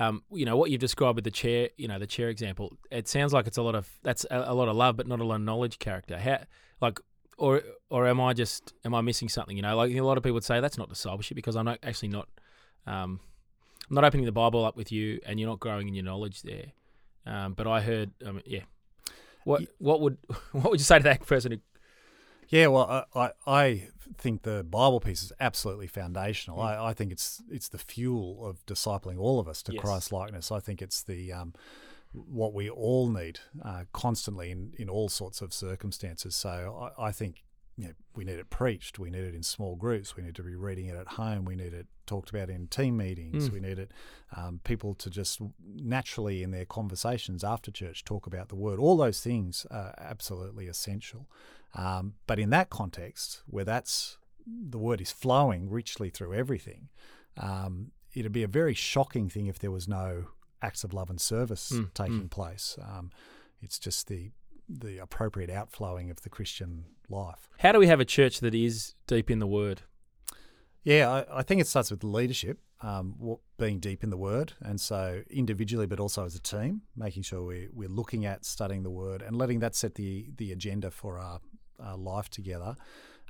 Um, 0.01 0.23
you 0.31 0.45
know 0.45 0.55
what 0.55 0.71
you've 0.71 0.79
described 0.79 1.15
with 1.15 1.25
the 1.25 1.31
chair, 1.31 1.69
you 1.75 1.87
know, 1.87 1.99
the 1.99 2.07
chair 2.07 2.29
example. 2.29 2.77
It 2.89 3.07
sounds 3.07 3.33
like 3.33 3.47
it's 3.47 3.57
a 3.57 3.61
lot 3.61 3.75
of 3.75 3.89
that's 4.01 4.25
a, 4.31 4.45
a 4.47 4.53
lot 4.53 4.69
of 4.69 4.75
love, 4.77 4.95
but 4.95 5.07
not 5.07 5.19
a 5.19 5.25
lot 5.25 5.35
of 5.35 5.41
knowledge 5.41 5.77
character. 5.77 6.17
How, 6.17 6.39
like, 6.79 7.01
or 7.37 7.61
or 7.89 8.07
am 8.07 8.21
I 8.21 8.33
just 8.33 8.73
am 8.85 8.95
I 8.95 9.01
missing 9.01 9.27
something? 9.27 9.57
You 9.57 9.61
know, 9.61 9.75
like 9.75 9.91
a 9.91 10.01
lot 10.01 10.17
of 10.17 10.23
people 10.23 10.35
would 10.35 10.45
say 10.45 10.61
that's 10.61 10.77
not 10.77 10.87
discipleship 10.87 11.35
because 11.35 11.57
I'm 11.57 11.65
not 11.65 11.79
actually 11.83 12.09
not, 12.09 12.29
um, 12.87 13.19
I'm 13.89 13.95
not 13.95 14.05
opening 14.05 14.25
the 14.25 14.31
Bible 14.31 14.63
up 14.63 14.77
with 14.77 14.89
you, 14.89 15.19
and 15.25 15.37
you're 15.37 15.49
not 15.49 15.59
growing 15.59 15.89
in 15.89 15.93
your 15.93 16.05
knowledge 16.05 16.43
there. 16.43 16.71
Um, 17.25 17.53
but 17.53 17.67
I 17.67 17.81
heard, 17.81 18.11
um, 18.25 18.41
yeah. 18.45 18.61
What 19.43 19.63
what 19.79 19.99
would 19.99 20.17
what 20.53 20.71
would 20.71 20.79
you 20.79 20.85
say 20.85 20.99
to 20.99 21.03
that 21.03 21.25
person 21.25 21.51
who 21.51 21.57
yeah, 22.49 22.67
well, 22.67 23.05
I, 23.15 23.31
I 23.47 23.87
think 24.17 24.41
the 24.41 24.63
Bible 24.63 24.99
piece 24.99 25.23
is 25.23 25.31
absolutely 25.39 25.87
foundational. 25.87 26.57
Mm. 26.57 26.65
I, 26.65 26.87
I 26.89 26.93
think 26.93 27.11
it's 27.11 27.41
it's 27.49 27.69
the 27.69 27.77
fuel 27.77 28.45
of 28.45 28.65
discipling 28.65 29.19
all 29.19 29.39
of 29.39 29.47
us 29.47 29.61
to 29.63 29.73
yes. 29.73 29.81
Christ 29.81 30.11
likeness. 30.11 30.51
I 30.51 30.59
think 30.59 30.81
it's 30.81 31.03
the 31.03 31.31
um, 31.31 31.53
what 32.11 32.53
we 32.53 32.69
all 32.69 33.07
need 33.07 33.39
uh, 33.63 33.83
constantly 33.93 34.49
in, 34.51 34.73
in 34.77 34.89
all 34.89 35.09
sorts 35.09 35.41
of 35.41 35.53
circumstances. 35.53 36.35
So 36.35 36.91
I, 36.97 37.07
I 37.07 37.11
think 37.11 37.43
you 37.79 37.87
know, 37.87 37.93
we 38.13 38.25
need 38.25 38.39
it 38.39 38.49
preached. 38.49 38.99
We 38.99 39.09
need 39.09 39.23
it 39.23 39.33
in 39.33 39.41
small 39.41 39.77
groups. 39.77 40.17
We 40.17 40.23
need 40.23 40.35
to 40.35 40.43
be 40.43 40.53
reading 40.53 40.87
it 40.87 40.97
at 40.97 41.07
home. 41.07 41.45
We 41.45 41.55
need 41.55 41.73
it 41.73 41.87
talked 42.05 42.29
about 42.29 42.49
in 42.49 42.67
team 42.67 42.97
meetings. 42.97 43.47
Mm. 43.47 43.53
We 43.53 43.59
need 43.61 43.79
it 43.79 43.93
um, 44.35 44.59
people 44.65 44.95
to 44.95 45.09
just 45.09 45.39
naturally 45.65 46.43
in 46.43 46.51
their 46.51 46.65
conversations 46.65 47.41
after 47.41 47.71
church 47.71 48.03
talk 48.03 48.27
about 48.27 48.49
the 48.49 48.57
word. 48.57 48.79
All 48.79 48.97
those 48.97 49.21
things 49.21 49.65
are 49.71 49.95
absolutely 49.97 50.67
essential. 50.67 51.29
Um, 51.73 52.15
but 52.27 52.37
in 52.37 52.49
that 52.49 52.69
context, 52.69 53.43
where 53.47 53.63
that's 53.63 54.17
the 54.45 54.77
word 54.77 54.99
is 54.99 55.13
flowing 55.13 55.69
richly 55.69 56.09
through 56.09 56.33
everything, 56.33 56.89
um, 57.37 57.91
it'd 58.13 58.33
be 58.33 58.43
a 58.43 58.49
very 58.49 58.73
shocking 58.73 59.29
thing 59.29 59.47
if 59.47 59.57
there 59.57 59.71
was 59.71 59.87
no 59.87 60.25
acts 60.61 60.83
of 60.83 60.93
love 60.93 61.09
and 61.09 61.21
service 61.21 61.71
mm, 61.71 61.93
taking 61.93 62.23
mm. 62.23 62.29
place. 62.29 62.77
Um, 62.81 63.09
it's 63.61 63.79
just 63.79 64.09
the 64.09 64.31
the 64.67 64.99
appropriate 64.99 65.49
outflowing 65.49 66.11
of 66.11 66.21
the 66.21 66.29
Christian 66.29 66.85
life. 67.09 67.49
How 67.59 67.71
do 67.71 67.79
we 67.79 67.87
have 67.87 67.99
a 67.99 68.05
church 68.05 68.39
that 68.39 68.55
is 68.55 68.95
deep 69.07 69.29
in 69.29 69.39
the 69.39 69.47
Word? 69.47 69.81
Yeah, 70.83 71.09
I, 71.09 71.39
I 71.39 71.43
think 71.43 71.61
it 71.61 71.67
starts 71.67 71.91
with 71.91 72.03
leadership, 72.03 72.59
um, 72.81 73.37
being 73.57 73.79
deep 73.79 74.03
in 74.03 74.09
the 74.09 74.17
Word, 74.17 74.53
and 74.61 74.79
so 74.79 75.23
individually, 75.29 75.85
but 75.85 75.99
also 75.99 76.25
as 76.25 76.35
a 76.35 76.41
team, 76.41 76.83
making 76.95 77.23
sure 77.23 77.43
we, 77.43 77.67
we're 77.73 77.89
looking 77.89 78.25
at 78.25 78.45
studying 78.45 78.83
the 78.83 78.89
Word 78.89 79.21
and 79.21 79.35
letting 79.35 79.59
that 79.59 79.75
set 79.75 79.95
the 79.95 80.31
the 80.37 80.51
agenda 80.51 80.89
for 80.89 81.19
our 81.19 81.41
uh, 81.83 81.97
life 81.97 82.29
together. 82.29 82.75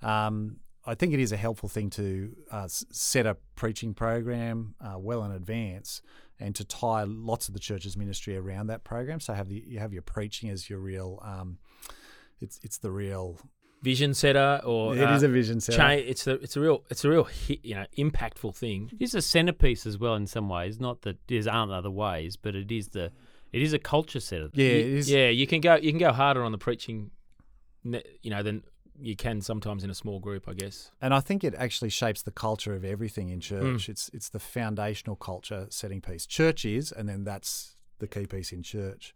Um, 0.02 0.58
I 0.86 0.96
think 0.96 1.14
it 1.14 1.20
is 1.20 1.32
a 1.32 1.38
helpful 1.38 1.70
thing 1.70 1.90
to 1.92 2.36
uh, 2.52 2.68
set 2.68 3.26
a 3.26 3.38
preaching 3.56 3.94
program 3.94 4.76
uh, 4.80 4.98
well 4.98 5.24
in 5.24 5.32
advance 5.32 6.02
and 6.40 6.56
to 6.56 6.64
tie 6.64 7.04
lots 7.04 7.48
of 7.48 7.54
the 7.54 7.60
church's 7.60 7.98
ministry 7.98 8.38
around 8.38 8.68
that 8.68 8.84
program. 8.84 9.20
So 9.20 9.34
have 9.34 9.50
the, 9.50 9.64
you 9.68 9.80
have 9.80 9.92
your 9.92 10.02
preaching 10.02 10.50
as 10.50 10.70
your 10.70 10.80
real, 10.80 11.22
um, 11.24 11.58
it's 12.40 12.60
it's 12.64 12.78
the 12.78 12.92
real 12.92 13.38
vision 13.82 14.14
setter 14.14 14.62
or 14.64 14.96
it 14.96 15.04
uh, 15.04 15.16
is 15.16 15.24
a 15.24 15.28
vision 15.28 15.60
setter. 15.60 15.78
Cha- 15.78 15.90
it's 15.90 16.28
a 16.28 16.34
it's 16.36 16.56
a 16.58 16.60
real 16.60 16.84
it's 16.90 17.06
a 17.06 17.10
real 17.10 17.24
hit, 17.24 17.64
you 17.64 17.76
know 17.76 17.86
impactful 17.98 18.56
thing. 18.56 18.92
It's 19.00 19.14
a 19.14 19.22
centerpiece 19.22 19.86
as 19.86 19.98
well 19.98 20.16
in 20.16 20.28
some 20.28 20.50
ways. 20.50 20.80
Not 20.80 21.02
that 21.04 21.18
there 21.28 21.42
aren't 21.52 21.72
other 21.72 21.92
ways, 21.92 22.36
but 22.36 22.56
it 22.56 22.72
is 22.72 22.90
the 22.90 23.12
it 23.52 23.62
is 23.62 23.74
a 23.74 23.80
culture 23.80 24.20
setter. 24.20 24.50
Yeah, 24.54 24.72
you, 24.74 24.98
yeah. 25.06 25.30
You 25.30 25.48
can 25.48 25.62
go 25.62 25.76
you 25.76 25.92
can 25.92 26.00
go 26.00 26.12
harder 26.12 26.44
on 26.44 26.52
the 26.52 26.58
preaching 26.58 27.12
you 27.84 28.30
know, 28.30 28.44
than 28.44 28.64
you 29.02 29.16
can 29.16 29.42
sometimes 29.42 29.84
in 29.84 29.90
a 29.90 29.96
small 29.96 30.20
group, 30.20 30.48
I 30.48 30.54
guess. 30.54 30.92
And 31.02 31.14
I 31.14 31.20
think 31.20 31.44
it 31.44 31.56
actually 31.56 31.90
shapes 31.90 32.22
the 32.22 32.32
culture 32.32 32.74
of 32.74 32.84
everything 32.84 33.30
in 33.30 33.40
church. 33.40 33.86
Mm. 33.86 33.90
It's 33.90 34.10
it's 34.14 34.30
the 34.30 34.40
foundational 34.40 35.16
culture 35.16 35.68
setting 35.70 36.02
piece. 36.02 36.26
Church 36.26 36.66
is, 36.66 36.92
and 36.92 37.08
then 37.08 37.24
that's 37.24 37.76
the 38.00 38.08
key 38.08 38.26
piece 38.26 38.52
in 38.52 38.64
church. 38.64 39.14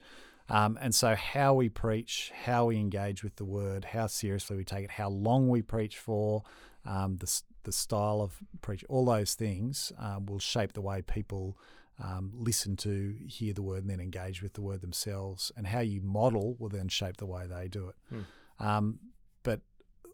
Um, 0.49 0.77
and 0.81 0.93
so, 0.93 1.15
how 1.15 1.53
we 1.53 1.69
preach, 1.69 2.31
how 2.45 2.65
we 2.65 2.77
engage 2.77 3.23
with 3.23 3.37
the 3.37 3.45
word, 3.45 3.85
how 3.85 4.07
seriously 4.07 4.57
we 4.57 4.63
take 4.65 4.83
it, 4.83 4.91
how 4.91 5.09
long 5.09 5.49
we 5.49 5.61
preach 5.61 5.97
for, 5.97 6.43
um, 6.85 7.17
the 7.17 7.41
the 7.63 7.71
style 7.71 8.21
of 8.21 8.37
preach, 8.61 8.83
all 8.89 9.05
those 9.05 9.35
things 9.35 9.91
um, 9.97 10.25
will 10.25 10.39
shape 10.39 10.73
the 10.73 10.81
way 10.81 11.01
people 11.01 11.57
um, 12.03 12.31
listen 12.33 12.75
to, 12.77 13.15
hear 13.25 13.53
the 13.53 13.61
word, 13.61 13.81
and 13.81 13.89
then 13.89 13.99
engage 13.99 14.41
with 14.41 14.53
the 14.53 14.61
word 14.61 14.81
themselves. 14.81 15.51
And 15.55 15.67
how 15.67 15.79
you 15.79 16.01
model 16.01 16.55
will 16.59 16.69
then 16.69 16.89
shape 16.89 17.17
the 17.17 17.25
way 17.25 17.45
they 17.47 17.67
do 17.67 17.89
it. 17.89 17.95
Hmm. 18.09 18.65
Um, 18.65 18.99
but 19.43 19.61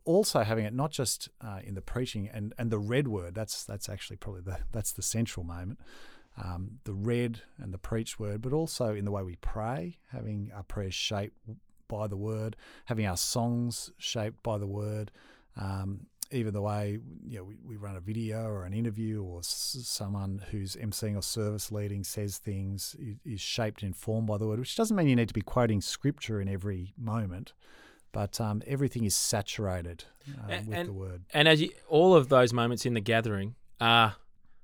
also 0.06 0.42
having 0.42 0.66
it 0.66 0.74
not 0.74 0.92
just 0.92 1.30
uh, 1.42 1.60
in 1.64 1.76
the 1.76 1.82
preaching 1.82 2.30
and, 2.32 2.54
and 2.58 2.72
the 2.72 2.80
red 2.80 3.08
word. 3.08 3.36
That's 3.36 3.64
that's 3.64 3.90
actually 3.90 4.18
probably 4.18 4.42
the 4.42 4.60
that's 4.72 4.92
the 4.92 5.02
central 5.02 5.46
moment. 5.46 5.80
Um, 6.42 6.80
the 6.86 6.94
read 6.94 7.42
and 7.58 7.74
the 7.74 7.78
preached 7.78 8.18
word, 8.20 8.42
but 8.42 8.54
also 8.54 8.94
in 8.96 9.04
the 9.04 9.12
way 9.12 9.24
we 9.24 9.36
pray, 9.38 9.98
having 10.12 10.52
our 10.56 10.64
prayers 10.64 10.94
shaped 10.94 11.38
by 11.90 12.08
the 12.08 12.16
word, 12.18 12.56
having 12.86 13.06
our 13.06 13.18
songs 13.18 13.92
shaped 13.98 14.42
by 14.44 14.58
the 14.58 14.68
word, 14.68 15.12
um, 15.58 16.06
even 16.32 16.54
the 16.54 16.62
way 16.62 17.00
you 17.28 17.38
know 17.40 17.44
we, 17.44 17.58
we 17.66 17.76
run 17.76 17.96
a 17.98 18.00
video 18.00 18.44
or 18.46 18.64
an 18.64 18.74
interview 18.74 19.22
or 19.22 19.40
s- 19.40 19.80
someone 19.84 20.42
who's 20.52 20.76
emceeing 20.78 21.18
or 21.18 21.24
service 21.24 21.72
leading 21.72 22.04
says 22.04 22.38
things 22.38 22.96
is, 23.00 23.18
is 23.26 23.42
shaped 23.42 23.82
and 23.82 23.90
informed 23.90 24.28
by 24.28 24.38
the 24.38 24.48
word, 24.48 24.60
which 24.60 24.76
doesn't 24.78 24.96
mean 24.96 25.08
you 25.10 25.16
need 25.16 25.28
to 25.28 25.34
be 25.34 25.42
quoting 25.42 25.82
scripture 25.82 26.40
in 26.40 26.48
every 26.48 26.94
moment, 26.98 27.52
but 28.14 28.40
um, 28.40 28.62
everything 28.68 29.04
is 29.04 29.16
saturated 29.16 30.06
uh, 30.48 30.52
And- 30.52 30.68
with 30.68 30.78
and- 30.78 30.88
the 30.88 30.94
word. 30.94 31.24
And 31.34 31.48
as 31.50 31.60
you, 31.62 31.72
all 31.90 32.14
of 32.16 32.30
those 32.30 32.54
moments 32.54 32.86
in 32.86 32.94
the 32.94 33.02
gathering 33.02 33.56
are 33.82 34.16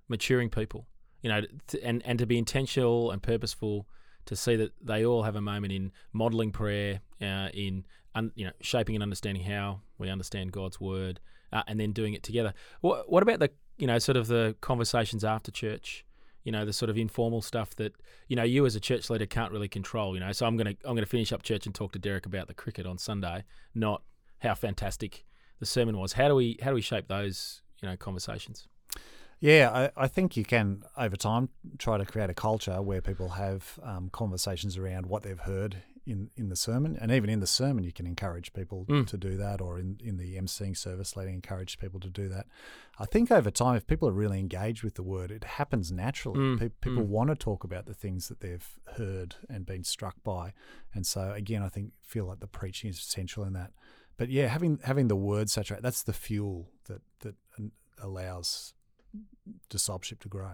maturing 0.08 0.50
people, 0.52 0.86
you 1.26 1.32
know, 1.32 1.42
to, 1.70 1.84
and 1.84 2.04
and 2.06 2.20
to 2.20 2.28
be 2.28 2.38
intentional 2.38 3.10
and 3.10 3.20
purposeful 3.20 3.88
to 4.28 4.36
see 4.36 4.56
that 4.58 4.74
they 4.80 5.04
all 5.04 5.24
have 5.24 5.36
a 5.36 5.42
moment 5.42 5.74
in 5.74 5.92
modeling 6.14 6.52
prayer, 6.52 7.02
uh, 7.20 7.50
in 7.52 7.84
un, 8.14 8.32
you 8.36 8.46
know 8.46 8.52
shaping 8.62 8.96
and 8.96 9.02
understanding 9.02 9.44
how 9.44 9.82
we 9.98 10.08
understand 10.08 10.52
God's 10.52 10.80
word, 10.80 11.20
uh, 11.52 11.64
and 11.66 11.80
then 11.80 11.94
doing 11.94 12.14
it 12.14 12.22
together. 12.22 12.54
What 12.82 13.12
what 13.12 13.24
about 13.24 13.40
the 13.40 13.50
you 13.80 13.88
know 13.88 13.98
sort 13.98 14.18
of 14.18 14.28
the 14.28 14.56
conversations 14.62 15.24
after 15.24 15.50
church? 15.50 16.06
You 16.44 16.52
know 16.52 16.64
the 16.64 16.74
sort 16.74 16.92
of 16.92 16.98
informal 16.98 17.42
stuff 17.42 17.74
that 17.78 17.96
you 18.28 18.36
know 18.36 18.44
you 18.44 18.64
as 18.68 18.76
a 18.76 18.80
church 18.80 19.10
leader 19.10 19.26
can't 19.26 19.52
really 19.52 19.68
control. 19.68 20.14
You 20.14 20.20
know, 20.20 20.32
so 20.32 20.46
I'm 20.46 20.58
gonna 20.58 20.76
I'm 20.86 20.94
gonna 20.94 21.08
finish 21.08 21.34
up 21.34 21.42
church 21.42 21.66
and 21.66 21.74
talk 21.74 21.92
to 21.94 22.00
Derek 22.00 22.28
about 22.28 22.48
the 22.48 22.54
cricket 22.54 22.86
on 22.86 23.00
Sunday, 23.00 23.46
not 23.74 24.04
how 24.44 24.54
fantastic 24.54 25.26
the 25.60 25.66
sermon 25.66 25.98
was. 25.98 26.14
How 26.14 26.28
do 26.28 26.36
we 26.36 26.60
how 26.62 26.70
do 26.70 26.76
we 26.76 26.82
shape 26.82 27.08
those 27.08 27.64
you 27.82 27.90
know 27.90 27.98
conversations? 27.98 28.68
Yeah, 29.40 29.90
I, 29.98 30.06
I 30.06 30.08
think 30.08 30.38
you 30.38 30.46
can 30.46 30.84
over 30.98 31.16
time 31.16 31.50
try 31.78 31.98
to 31.98 32.06
create 32.06 32.30
a 32.30 32.34
culture 32.34 32.82
where 32.82 33.02
people 33.02 33.30
have 33.30 33.80
um, 33.84 34.10
conversations 34.10 34.78
around 34.78 35.06
what 35.08 35.24
they've 35.24 35.40
heard 35.40 35.84
in, 36.08 36.30
in 36.36 36.50
the 36.50 36.56
sermon, 36.56 36.96
and 37.02 37.12
even 37.12 37.32
in 37.32 37.40
the 37.40 37.48
sermon, 37.48 37.84
you 37.84 37.92
can 37.92 38.06
encourage 38.06 38.54
people 38.54 38.86
Mm. 38.88 39.08
to 39.08 39.18
do 39.18 39.38
that, 39.38 39.60
or 39.60 39.80
in, 39.80 40.00
in 40.04 40.18
the 40.18 40.36
emceeing 40.36 40.78
service 40.78 41.16
leading, 41.18 41.34
encourage 41.34 41.80
people 41.80 42.00
to 42.00 42.10
do 42.12 42.30
that. 42.30 42.46
I 43.00 43.06
think 43.06 43.32
over 43.32 43.50
time, 43.50 43.76
if 43.76 43.88
people 43.88 44.08
are 44.08 44.12
really 44.14 44.40
engaged 44.40 44.84
with 44.84 44.94
the 44.96 45.04
word, 45.04 45.32
it 45.32 45.44
happens 45.44 45.92
naturally. 45.92 46.40
Mm, 46.40 46.60
Pe- 46.60 46.70
people 46.80 47.04
mm. 47.04 47.08
want 47.08 47.30
to 47.32 47.36
talk 47.36 47.64
about 47.64 47.88
the 47.88 47.96
things 47.96 48.28
that 48.28 48.40
they've 48.40 48.70
heard 48.98 49.36
and 49.50 49.66
been 49.66 49.84
struck 49.84 50.16
by, 50.24 50.54
and 50.94 51.08
so 51.08 51.32
again, 51.34 51.64
I 51.64 51.70
think 51.70 51.92
feel 52.04 52.26
like 52.26 52.40
the 52.40 52.48
preaching 52.48 52.90
is 52.92 53.00
essential 53.00 53.44
in 53.44 53.54
that. 53.54 53.72
But 54.16 54.30
yeah, 54.30 54.48
having 54.48 54.80
having 54.84 55.08
the 55.08 55.16
word 55.16 55.50
saturate 55.50 55.82
that's 55.82 56.04
the 56.04 56.14
fuel 56.14 56.70
that 56.88 57.02
that 57.22 57.36
um, 57.58 57.72
allows 58.00 58.74
discipleship 59.70 60.20
to 60.22 60.28
grow. 60.28 60.52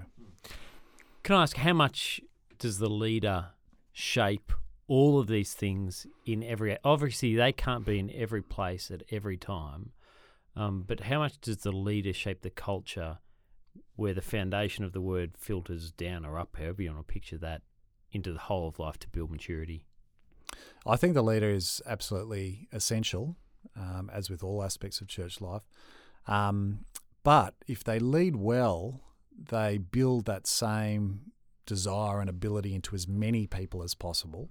Can 1.24 1.36
I 1.36 1.44
ask 1.44 1.58
how 1.58 1.74
much 1.74 2.22
does 2.58 2.80
the 2.80 2.89
leader 2.89 3.50
shape 3.91 4.51
all 4.88 5.20
of 5.20 5.27
these 5.27 5.53
things 5.53 6.08
in 6.25 6.44
every? 6.44 6.77
Obviously, 6.84 7.36
they 7.36 7.51
can't 7.51 7.86
be 7.86 8.00
in 8.00 8.12
every 8.13 8.41
place 8.41 8.91
at 8.91 9.03
every 9.12 9.38
time, 9.38 9.91
um, 10.56 10.84
but 10.88 11.01
how 11.01 11.20
much 11.20 11.39
does 11.41 11.58
the 11.58 11.72
leader 11.72 12.13
shape 12.13 12.41
the 12.41 12.50
culture 12.50 13.20
where 13.96 14.13
the 14.13 14.22
foundation 14.22 14.84
of 14.84 14.94
the 14.94 15.01
word 15.01 15.38
filters 15.38 15.91
down 15.91 16.25
or 16.25 16.39
up, 16.39 16.56
however 16.58 16.82
you 16.82 16.91
want 16.91 17.08
to 17.08 17.13
picture 17.13 17.38
that, 17.38 17.62
into 18.12 18.34
the 18.34 18.39
whole 18.39 18.68
of 18.68 18.80
life 18.80 18.98
to 19.00 19.10
build 19.10 19.32
maturity? 19.32 19.86
I 20.86 20.96
think 20.96 21.13
the 21.13 21.24
leader 21.24 21.50
is 21.50 21.82
absolutely 21.86 22.68
essential, 22.74 23.38
um, 23.77 24.10
as 24.12 24.30
with 24.30 24.44
all 24.44 24.63
aspects 24.63 25.01
of 25.01 25.08
church 25.08 25.39
life. 25.39 25.63
Um, 26.27 26.86
but 27.23 27.55
if 27.67 27.83
they 27.83 27.99
lead 27.99 28.35
well, 28.35 29.01
they 29.49 29.77
build 29.77 30.25
that 30.25 30.47
same 30.47 31.31
desire 31.65 32.19
and 32.19 32.29
ability 32.29 32.75
into 32.75 32.95
as 32.95 33.07
many 33.07 33.47
people 33.47 33.83
as 33.83 33.95
possible, 33.95 34.49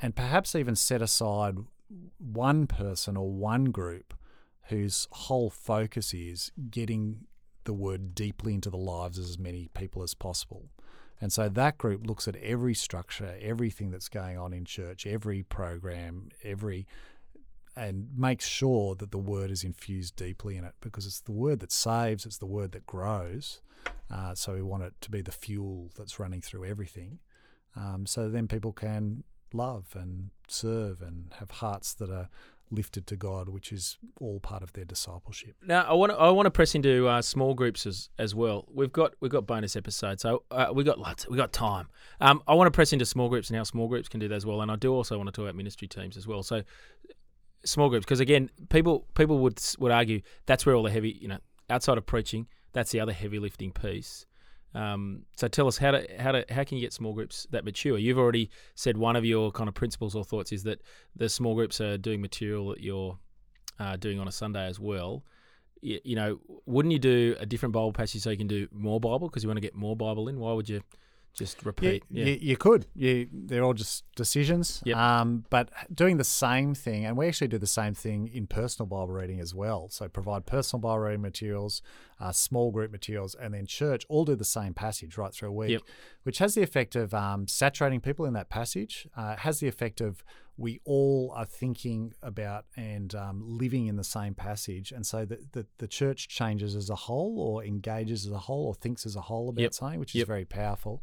and 0.00 0.14
perhaps 0.14 0.54
even 0.54 0.76
set 0.76 1.02
aside 1.02 1.56
one 2.18 2.66
person 2.66 3.16
or 3.16 3.30
one 3.30 3.66
group 3.66 4.14
whose 4.68 5.06
whole 5.12 5.50
focus 5.50 6.12
is 6.12 6.50
getting 6.70 7.26
the 7.64 7.72
word 7.72 8.14
deeply 8.14 8.54
into 8.54 8.70
the 8.70 8.76
lives 8.76 9.18
of 9.18 9.24
as 9.24 9.38
many 9.38 9.68
people 9.74 10.02
as 10.02 10.14
possible. 10.14 10.70
And 11.20 11.32
so 11.32 11.48
that 11.48 11.78
group 11.78 12.06
looks 12.06 12.28
at 12.28 12.36
every 12.36 12.74
structure, 12.74 13.36
everything 13.40 13.90
that's 13.90 14.08
going 14.08 14.36
on 14.36 14.52
in 14.52 14.64
church, 14.64 15.06
every 15.06 15.42
program, 15.42 16.28
every 16.44 16.86
and 17.76 18.08
makes 18.16 18.46
sure 18.46 18.94
that 18.94 19.10
the 19.10 19.18
word 19.18 19.50
is 19.50 19.62
infused 19.62 20.16
deeply 20.16 20.56
in 20.56 20.64
it 20.64 20.74
because 20.80 21.06
it's 21.06 21.20
the 21.20 21.32
word 21.32 21.60
that 21.60 21.72
saves, 21.72 22.24
it's 22.24 22.38
the 22.38 22.46
word 22.46 22.72
that 22.72 22.86
grows. 22.86 23.60
Uh, 24.10 24.34
so 24.34 24.54
we 24.54 24.62
want 24.62 24.82
it 24.82 24.94
to 25.00 25.10
be 25.10 25.20
the 25.20 25.32
fuel 25.32 25.90
that's 25.96 26.18
running 26.18 26.40
through 26.40 26.64
everything. 26.64 27.18
Um, 27.76 28.06
so 28.06 28.28
then 28.28 28.48
people 28.48 28.72
can 28.72 29.24
love 29.52 29.94
and 29.94 30.30
serve 30.48 31.02
and 31.02 31.32
have 31.38 31.50
hearts 31.50 31.92
that 31.94 32.10
are 32.10 32.28
lifted 32.70 33.06
to 33.06 33.16
God, 33.16 33.48
which 33.48 33.72
is 33.72 33.96
all 34.20 34.40
part 34.40 34.62
of 34.62 34.72
their 34.72 34.84
discipleship. 34.84 35.54
Now 35.64 35.82
I 35.82 35.92
want 35.92 36.12
to 36.12 36.18
I 36.18 36.30
want 36.30 36.46
to 36.46 36.50
press 36.50 36.74
into 36.74 37.06
uh, 37.06 37.22
small 37.22 37.54
groups 37.54 37.86
as 37.86 38.10
as 38.18 38.34
well. 38.34 38.66
We've 38.72 38.92
got 38.92 39.14
we've 39.20 39.30
got 39.30 39.46
bonus 39.46 39.76
episodes, 39.76 40.22
so 40.22 40.42
uh, 40.50 40.68
we 40.74 40.82
got 40.82 40.98
lots. 40.98 41.28
We 41.28 41.36
got 41.36 41.52
time. 41.52 41.88
Um, 42.20 42.42
I 42.48 42.54
want 42.54 42.66
to 42.66 42.72
press 42.72 42.92
into 42.92 43.06
small 43.06 43.28
groups 43.28 43.50
and 43.50 43.56
how 43.56 43.64
small 43.64 43.88
groups 43.88 44.08
can 44.08 44.20
do 44.20 44.28
that 44.28 44.34
as 44.34 44.46
well. 44.46 44.60
And 44.62 44.70
I 44.70 44.76
do 44.76 44.92
also 44.92 45.16
want 45.16 45.28
to 45.28 45.32
talk 45.32 45.44
about 45.44 45.54
ministry 45.54 45.86
teams 45.88 46.16
as 46.16 46.26
well. 46.26 46.42
So 46.42 46.62
small 47.66 47.88
groups, 47.88 48.06
because 48.06 48.20
again, 48.20 48.50
people 48.70 49.06
people 49.14 49.38
would 49.40 49.60
would 49.78 49.92
argue 49.92 50.22
that's 50.46 50.64
where 50.64 50.74
all 50.74 50.82
the 50.82 50.90
heavy, 50.90 51.18
you 51.20 51.28
know, 51.28 51.38
outside 51.68 51.98
of 51.98 52.06
preaching, 52.06 52.46
that's 52.72 52.90
the 52.90 53.00
other 53.00 53.12
heavy 53.12 53.38
lifting 53.38 53.72
piece. 53.72 54.26
Um, 54.74 55.22
so 55.36 55.48
tell 55.48 55.66
us 55.66 55.78
how 55.78 55.92
to 55.92 56.06
how 56.18 56.32
to 56.32 56.44
how 56.50 56.64
can 56.64 56.76
you 56.76 56.82
get 56.82 56.92
small 56.92 57.12
groups 57.12 57.46
that 57.50 57.64
mature? 57.64 57.98
You've 57.98 58.18
already 58.18 58.50
said 58.74 58.96
one 58.96 59.16
of 59.16 59.24
your 59.24 59.50
kind 59.50 59.68
of 59.68 59.74
principles 59.74 60.14
or 60.14 60.24
thoughts 60.24 60.52
is 60.52 60.62
that 60.64 60.80
the 61.14 61.28
small 61.28 61.54
groups 61.54 61.80
are 61.80 61.96
doing 61.96 62.20
material 62.20 62.68
that 62.70 62.80
you're 62.80 63.18
uh, 63.78 63.96
doing 63.96 64.20
on 64.20 64.28
a 64.28 64.32
Sunday 64.32 64.66
as 64.66 64.78
well. 64.78 65.24
You, 65.80 66.00
you 66.04 66.16
know, 66.16 66.40
wouldn't 66.66 66.92
you 66.92 66.98
do 66.98 67.36
a 67.38 67.46
different 67.46 67.72
Bible 67.72 67.92
passage 67.92 68.22
so 68.22 68.30
you 68.30 68.36
can 68.36 68.46
do 68.46 68.68
more 68.72 69.00
Bible 69.00 69.28
because 69.28 69.42
you 69.42 69.48
want 69.48 69.58
to 69.58 69.62
get 69.62 69.74
more 69.74 69.96
Bible 69.96 70.28
in? 70.28 70.38
Why 70.38 70.52
would 70.52 70.68
you 70.68 70.82
just 71.36 71.64
repeat? 71.64 72.02
You, 72.10 72.24
you, 72.24 72.38
you 72.40 72.56
could. 72.56 72.86
You, 72.94 73.28
they're 73.32 73.62
all 73.62 73.74
just 73.74 74.04
decisions. 74.16 74.82
Yep. 74.84 74.96
Um, 74.96 75.44
but 75.50 75.70
doing 75.94 76.16
the 76.16 76.24
same 76.24 76.74
thing, 76.74 77.04
and 77.04 77.16
we 77.16 77.26
actually 77.28 77.48
do 77.48 77.58
the 77.58 77.66
same 77.66 77.94
thing 77.94 78.28
in 78.32 78.46
personal 78.46 78.86
Bible 78.86 79.08
reading 79.08 79.40
as 79.40 79.54
well. 79.54 79.88
So 79.90 80.08
provide 80.08 80.46
personal 80.46 80.80
Bible 80.80 80.98
reading 81.00 81.22
materials, 81.22 81.82
uh, 82.20 82.32
small 82.32 82.70
group 82.70 82.90
materials, 82.90 83.34
and 83.34 83.52
then 83.54 83.66
church 83.66 84.04
all 84.08 84.24
do 84.24 84.34
the 84.34 84.44
same 84.44 84.74
passage 84.74 85.18
right 85.18 85.32
through 85.32 85.50
a 85.50 85.52
week, 85.52 85.70
Yep. 85.70 85.82
which 86.22 86.38
has 86.38 86.54
the 86.54 86.62
effect 86.62 86.96
of 86.96 87.12
um, 87.12 87.46
saturating 87.46 88.00
people 88.00 88.24
in 88.24 88.32
that 88.32 88.48
passage. 88.48 89.06
Uh, 89.16 89.36
has 89.36 89.60
the 89.60 89.68
effect 89.68 90.00
of 90.00 90.24
we 90.58 90.80
all 90.84 91.32
are 91.34 91.44
thinking 91.44 92.14
about 92.22 92.64
and 92.76 93.14
um, 93.14 93.42
living 93.44 93.86
in 93.86 93.96
the 93.96 94.04
same 94.04 94.34
passage, 94.34 94.90
and 94.92 95.06
so 95.06 95.24
the, 95.24 95.38
the 95.52 95.66
the 95.78 95.88
church 95.88 96.28
changes 96.28 96.74
as 96.74 96.88
a 96.90 96.94
whole, 96.94 97.38
or 97.40 97.64
engages 97.64 98.26
as 98.26 98.32
a 98.32 98.38
whole, 98.38 98.66
or 98.66 98.74
thinks 98.74 99.04
as 99.06 99.16
a 99.16 99.20
whole 99.20 99.48
about 99.48 99.62
Yep. 99.62 99.74
something, 99.74 100.00
which 100.00 100.14
is 100.14 100.20
Yep. 100.20 100.26
very 100.26 100.44
powerful. 100.44 101.02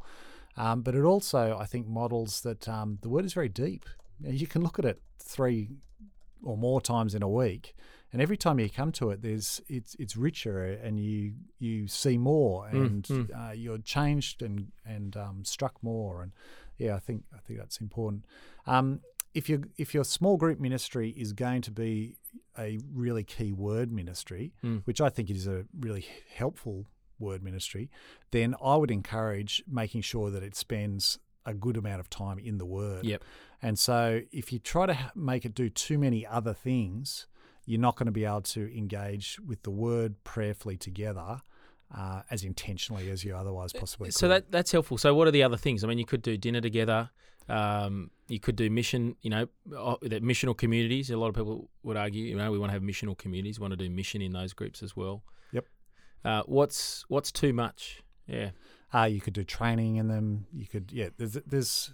Um, 0.58 0.82
but 0.82 0.96
it 0.96 1.04
also, 1.04 1.58
I 1.60 1.66
think, 1.66 1.88
models 1.88 2.42
that 2.42 2.68
um, 2.70 3.00
the 3.02 3.10
word 3.10 3.26
is 3.26 3.34
very 3.34 3.50
deep. 3.50 3.86
You 4.20 4.48
can 4.48 4.62
look 4.62 4.78
at 4.80 4.86
it 4.86 5.02
three 5.20 5.70
or 6.44 6.58
more 6.58 6.82
times 6.82 7.16
in 7.16 7.24
a 7.24 7.28
week, 7.30 7.74
and 8.12 8.22
every 8.22 8.38
time 8.38 8.60
you 8.60 8.70
come 8.70 8.92
to 8.94 9.10
it, 9.12 9.22
there's 9.22 9.62
it's 9.68 9.96
it's 10.00 10.16
richer, 10.18 10.64
and 10.64 11.00
you 11.00 11.34
you 11.60 11.88
see 11.88 12.18
more, 12.18 12.68
Mm, 12.68 12.86
and 12.86 13.04
mm. 13.04 13.50
Uh, 13.50 13.52
you're 13.54 13.78
changed 13.80 14.42
and 14.42 14.72
and 14.86 15.16
um, 15.18 15.46
struck 15.46 15.76
more, 15.82 16.22
and 16.24 16.32
yeah, 16.78 16.96
I 16.96 17.00
think 17.00 17.24
I 17.34 17.40
think 17.40 17.60
that's 17.60 17.80
important. 17.82 18.26
Um, 18.68 19.02
if 19.34 19.50
you 19.50 19.64
if 19.78 19.94
your 19.94 20.04
small 20.04 20.38
group 20.38 20.60
ministry 20.60 21.10
is 21.18 21.34
going 21.34 21.62
to 21.64 21.72
be 21.72 22.18
a 22.58 22.80
really 22.94 23.24
key 23.24 23.52
word 23.52 23.92
ministry, 23.92 24.54
Mm. 24.64 24.82
which 24.86 25.02
I 25.02 25.10
think 25.10 25.30
is 25.30 25.48
a 25.48 25.66
really 25.80 26.06
helpful 26.34 26.86
word 27.20 27.44
ministry, 27.44 27.90
then 28.32 28.56
I 28.64 28.76
would 28.76 28.92
encourage 28.92 29.64
making 29.68 30.02
sure 30.02 30.30
that 30.30 30.44
it 30.44 30.56
spends 30.56 31.20
a 31.46 31.54
good 31.54 31.78
amount 31.78 32.00
of 32.00 32.10
time 32.10 32.40
in 32.40 32.58
the 32.58 32.66
word. 32.66 33.06
Yep. 33.06 33.24
And 33.62 33.78
so 33.80 34.22
if 34.32 34.52
you 34.54 34.60
try 34.60 34.86
to 34.88 35.12
make 35.16 35.46
it 35.46 35.54
do 35.56 35.70
too 35.70 35.98
many 35.98 36.26
other 36.26 36.54
things, 36.54 37.28
you're 37.66 37.80
not 37.82 37.96
going 37.96 38.06
to 38.08 38.12
be 38.12 38.26
able 38.26 38.42
to 38.42 38.78
engage 38.78 39.40
with 39.46 39.64
the 39.64 39.72
word 39.72 40.24
prayerfully 40.24 40.78
together 40.78 41.42
uh, 41.96 42.22
as 42.32 42.44
intentionally 42.44 43.10
as 43.10 43.24
you 43.24 43.36
otherwise 43.36 43.72
possibly 43.74 44.10
So 44.12 44.22
could. 44.28 44.32
that 44.32 44.52
that's 44.52 44.72
helpful. 44.72 44.98
So 44.98 45.14
what 45.16 45.28
are 45.28 45.32
the 45.32 45.44
other 45.44 45.58
things? 45.58 45.84
I 45.84 45.88
mean, 45.88 45.98
you 45.98 46.06
could 46.06 46.22
do 46.22 46.38
dinner 46.38 46.60
together. 46.62 47.10
Um, 47.50 48.12
you 48.28 48.40
could 48.40 48.56
do 48.56 48.70
mission. 48.70 49.16
You 49.22 49.30
know, 49.30 49.48
uh, 49.78 49.96
that 50.02 50.24
missional 50.24 50.58
communities. 50.58 51.10
A 51.10 51.18
lot 51.18 51.28
of 51.28 51.36
people 51.36 51.70
would 51.84 51.98
argue. 51.98 52.24
You 52.24 52.36
know, 52.36 52.52
we 52.52 52.60
want 52.60 52.70
to 52.70 52.74
have 52.74 52.84
missional 52.84 53.18
communities. 53.18 53.60
Want 53.60 53.72
to 53.72 53.78
do 53.78 53.90
mission 53.90 54.22
in 54.22 54.34
those 54.34 54.54
groups 54.54 54.82
as 54.84 54.96
well. 54.96 55.24
Yep. 55.52 55.66
Uh, 56.24 56.44
what's 56.46 57.06
what's 57.08 57.32
too 57.32 57.54
much? 57.54 58.02
Yeah. 58.28 58.52
Uh, 58.94 59.06
you 59.06 59.22
could 59.22 59.34
do 59.34 59.44
training 59.44 59.96
in 59.96 60.08
them. 60.08 60.46
You 60.54 60.68
could, 60.68 60.92
yeah. 60.92 61.10
There's 61.18 61.34
there's 61.46 61.94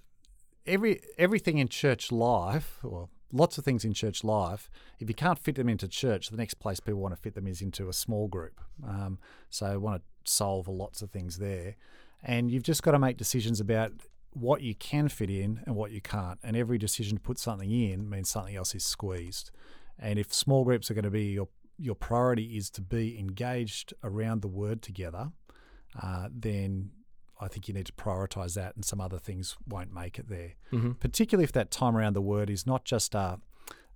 every 0.65 1.01
everything 1.17 1.57
in 1.57 1.67
church 1.69 2.11
life 2.11 2.79
or 2.83 3.09
lots 3.31 3.57
of 3.57 3.63
things 3.63 3.85
in 3.85 3.93
church 3.93 4.23
life. 4.23 4.69
If 4.99 5.07
you 5.07 5.15
can't 5.15 5.39
fit 5.39 5.55
them 5.55 5.69
into 5.69 5.87
church, 5.87 6.29
the 6.29 6.37
next 6.37 6.55
place 6.55 6.79
people 6.79 7.01
want 7.01 7.15
to 7.15 7.21
fit 7.21 7.35
them 7.35 7.47
is 7.47 7.61
into 7.61 7.89
a 7.89 7.93
small 7.93 8.27
group. 8.27 8.59
Um, 8.85 9.19
so 9.49 9.79
want 9.79 10.01
to 10.01 10.31
solve 10.31 10.67
lots 10.67 11.01
of 11.01 11.11
things 11.11 11.37
there. 11.37 11.75
And 12.23 12.51
you've 12.51 12.63
just 12.63 12.83
got 12.83 12.91
to 12.91 12.99
make 12.99 13.17
decisions 13.17 13.59
about 13.59 13.93
what 14.31 14.61
you 14.61 14.75
can 14.75 15.09
fit 15.09 15.29
in 15.29 15.61
and 15.65 15.75
what 15.75 15.91
you 15.91 16.01
can't. 16.01 16.39
And 16.43 16.55
every 16.55 16.77
decision 16.77 17.17
to 17.17 17.21
put 17.21 17.39
something 17.39 17.71
in 17.71 18.09
means 18.09 18.29
something 18.29 18.55
else 18.55 18.75
is 18.75 18.83
squeezed. 18.83 19.51
And 19.97 20.17
if 20.17 20.33
small 20.33 20.63
groups 20.63 20.89
are 20.89 20.93
going 20.93 21.03
to 21.03 21.11
be 21.11 21.25
your 21.25 21.49
your 21.81 21.95
priority 21.95 22.57
is 22.57 22.69
to 22.69 22.81
be 22.81 23.17
engaged 23.17 23.93
around 24.03 24.41
the 24.41 24.49
word 24.49 24.81
together, 24.81 25.31
uh, 26.01 26.27
then 26.29 26.91
I 27.39 27.47
think 27.47 27.69
you 27.69 27.73
need 27.73 27.85
to 27.85 27.93
prioritize 27.93 28.55
that, 28.55 28.75
and 28.75 28.83
some 28.83 28.99
other 28.99 29.17
things 29.17 29.55
won't 29.65 29.93
make 29.93 30.19
it 30.19 30.27
there. 30.27 30.55
Mm-hmm. 30.73 30.93
Particularly 30.93 31.45
if 31.45 31.53
that 31.53 31.71
time 31.71 31.95
around 31.95 32.13
the 32.13 32.21
word 32.21 32.49
is 32.49 32.67
not 32.67 32.83
just 32.83 33.15
a 33.15 33.39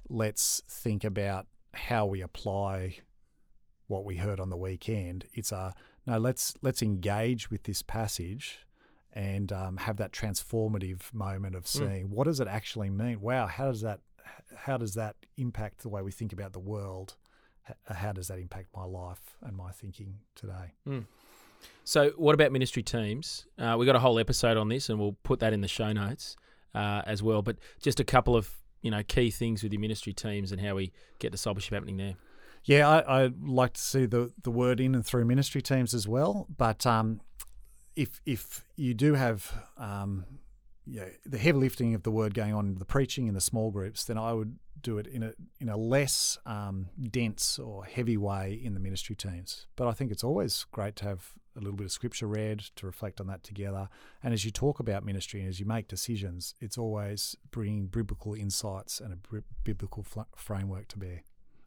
let's 0.10 0.62
think 0.68 1.04
about 1.04 1.48
how 1.74 2.06
we 2.06 2.22
apply 2.22 2.98
what 3.88 4.06
we 4.06 4.18
heard 4.18 4.40
on 4.40 4.50
the 4.50 4.58
weekend. 4.58 5.26
It's 5.34 5.52
a 5.52 5.74
no, 6.06 6.18
let's 6.18 6.54
let's 6.62 6.82
engage 6.82 7.52
with 7.52 7.64
this 7.64 7.82
passage 7.82 8.60
and 9.14 9.52
um, 9.52 9.78
have 9.78 9.98
that 9.98 10.12
transformative 10.12 11.14
moment 11.14 11.56
of 11.56 11.68
seeing 11.68 12.10
what 12.10 12.26
does 12.26 12.40
it 12.40 12.48
actually 12.48 12.90
mean. 12.90 13.22
Wow, 13.22 13.48
how 13.48 13.66
does 13.72 13.82
that 13.82 14.00
how 14.56 14.78
does 14.78 14.94
that 14.96 15.16
impact 15.38 15.80
the 15.84 15.90
way 15.90 16.02
we 16.02 16.12
think 16.12 16.34
about 16.34 16.54
the 16.54 16.60
world? 16.60 17.16
H- 17.70 17.76
How 17.96 18.12
does 18.12 18.28
that 18.28 18.40
impact 18.40 18.68
my 18.76 18.84
life 18.86 19.38
and 19.42 19.56
my 19.56 19.72
thinking 19.72 20.16
today? 20.36 20.74
So, 21.86 22.12
what 22.18 22.34
about 22.34 22.52
ministry 22.52 22.84
teams? 22.84 23.46
Uh, 23.58 23.76
we 23.80 23.86
got 23.86 23.96
a 23.96 24.00
whole 24.00 24.20
episode 24.20 24.58
on 24.58 24.68
this, 24.70 24.90
and 24.90 25.00
we'll 25.00 25.18
put 25.24 25.40
that 25.40 25.54
in 25.54 25.62
the 25.62 25.68
show 25.68 25.92
notes 25.94 26.36
uh, 26.76 27.02
as 27.06 27.22
well. 27.24 27.42
But 27.42 27.58
just 27.82 28.00
a 28.00 28.04
couple 28.04 28.36
of 28.36 28.50
you 28.82 28.92
know 28.92 29.02
key 29.04 29.32
things 29.32 29.64
with 29.64 29.72
your 29.72 29.80
ministry 29.80 30.14
teams 30.14 30.52
and 30.52 30.60
how 30.62 30.76
we 30.76 30.92
get 31.20 31.32
discipleship 31.32 31.74
happening 31.74 31.98
there. 31.98 32.16
Yeah, 32.66 32.88
I, 32.90 33.24
I 33.26 33.32
like 33.42 33.74
to 33.74 33.82
see 33.82 34.06
the, 34.06 34.32
the 34.42 34.52
word 34.52 34.80
in 34.80 34.96
and 34.96 35.06
through 35.06 35.26
ministry 35.26 35.62
teams 35.62 35.94
as 35.94 36.08
well. 36.08 36.48
But 36.58 36.86
um, 36.86 37.20
if 37.96 38.22
if 38.26 38.66
you 38.76 38.94
do 38.94 39.14
have 39.14 39.66
um, 39.78 40.26
yeah, 40.86 41.06
the 41.26 41.38
heavy 41.38 41.58
lifting 41.58 41.96
of 41.96 42.04
the 42.04 42.12
word 42.12 42.34
going 42.34 42.54
on 42.54 42.68
in 42.68 42.76
the 42.76 42.86
preaching 42.86 43.28
in 43.28 43.34
the 43.34 43.42
small 43.42 43.72
groups, 43.72 44.04
then 44.04 44.18
I 44.18 44.34
would 44.34 44.58
do 44.82 44.98
it 44.98 45.08
in 45.08 45.24
a 45.24 45.34
in 45.60 45.70
a 45.70 45.78
less 45.78 46.38
um, 46.46 46.90
dense 47.10 47.58
or 47.58 47.86
heavy 47.86 48.18
way 48.18 48.60
in 48.62 48.74
the 48.74 48.80
ministry 48.80 49.16
teams. 49.16 49.68
But 49.76 49.88
I 49.88 49.94
think 49.94 50.12
it's 50.12 50.24
always 50.24 50.66
great 50.72 50.96
to 50.98 51.06
have 51.06 51.32
a 51.56 51.60
little 51.60 51.76
bit 51.76 51.86
of 51.86 51.92
scripture 51.92 52.28
read 52.28 52.60
to 52.76 52.86
reflect 52.86 53.22
on 53.22 53.28
that 53.28 53.44
together. 53.44 53.88
And 54.24 54.34
as 54.34 54.44
you 54.44 54.52
talk 54.52 54.80
about 54.80 55.06
ministry 55.06 55.40
and 55.40 55.50
as 55.50 55.60
you 55.60 55.66
make 55.66 55.88
decisions, 55.88 56.56
it's 56.60 56.78
always 56.78 57.36
bringing 57.52 57.88
biblical 57.88 58.34
insights 58.34 59.00
and 59.00 59.14
a 59.14 59.42
biblical 59.64 60.04
fl- 60.04 60.22
framework 60.36 60.88
to 60.90 60.98
bear. 60.98 61.24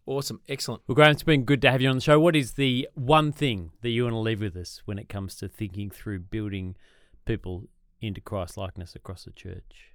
Awesome, 0.06 0.40
excellent. 0.48 0.82
Well, 0.86 0.94
Grahame, 0.96 1.12
it's 1.12 1.25
been 1.25 1.44
good 1.44 1.60
to 1.62 1.70
have 1.70 1.82
you 1.82 1.88
on 1.88 1.96
the 1.96 2.00
show. 2.00 2.20
What 2.20 2.36
is 2.36 2.52
the 2.52 2.88
one 2.94 3.32
thing 3.32 3.72
that 3.82 3.88
you 3.88 4.04
want 4.04 4.14
to 4.14 4.20
leave 4.20 4.40
with 4.40 4.56
us 4.56 4.80
when 4.84 5.00
it 5.00 5.08
comes 5.08 5.34
to 5.36 5.48
thinking 5.48 5.90
through 5.90 6.20
building 6.20 6.76
people 7.25 7.64
into 8.00 8.20
Christ 8.20 8.56
likeness 8.56 8.94
across 8.94 9.25
the 9.25 9.32
church? 9.32 9.92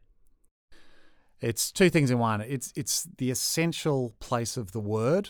It's 1.39 1.71
two 1.71 1.89
things 1.89 2.11
in 2.11 2.19
one. 2.19 2.41
It's 2.41 2.73
it's 2.75 3.07
the 3.17 3.31
essential 3.31 4.13
place 4.19 4.57
of 4.57 4.73
the 4.73 4.81
word 4.81 5.29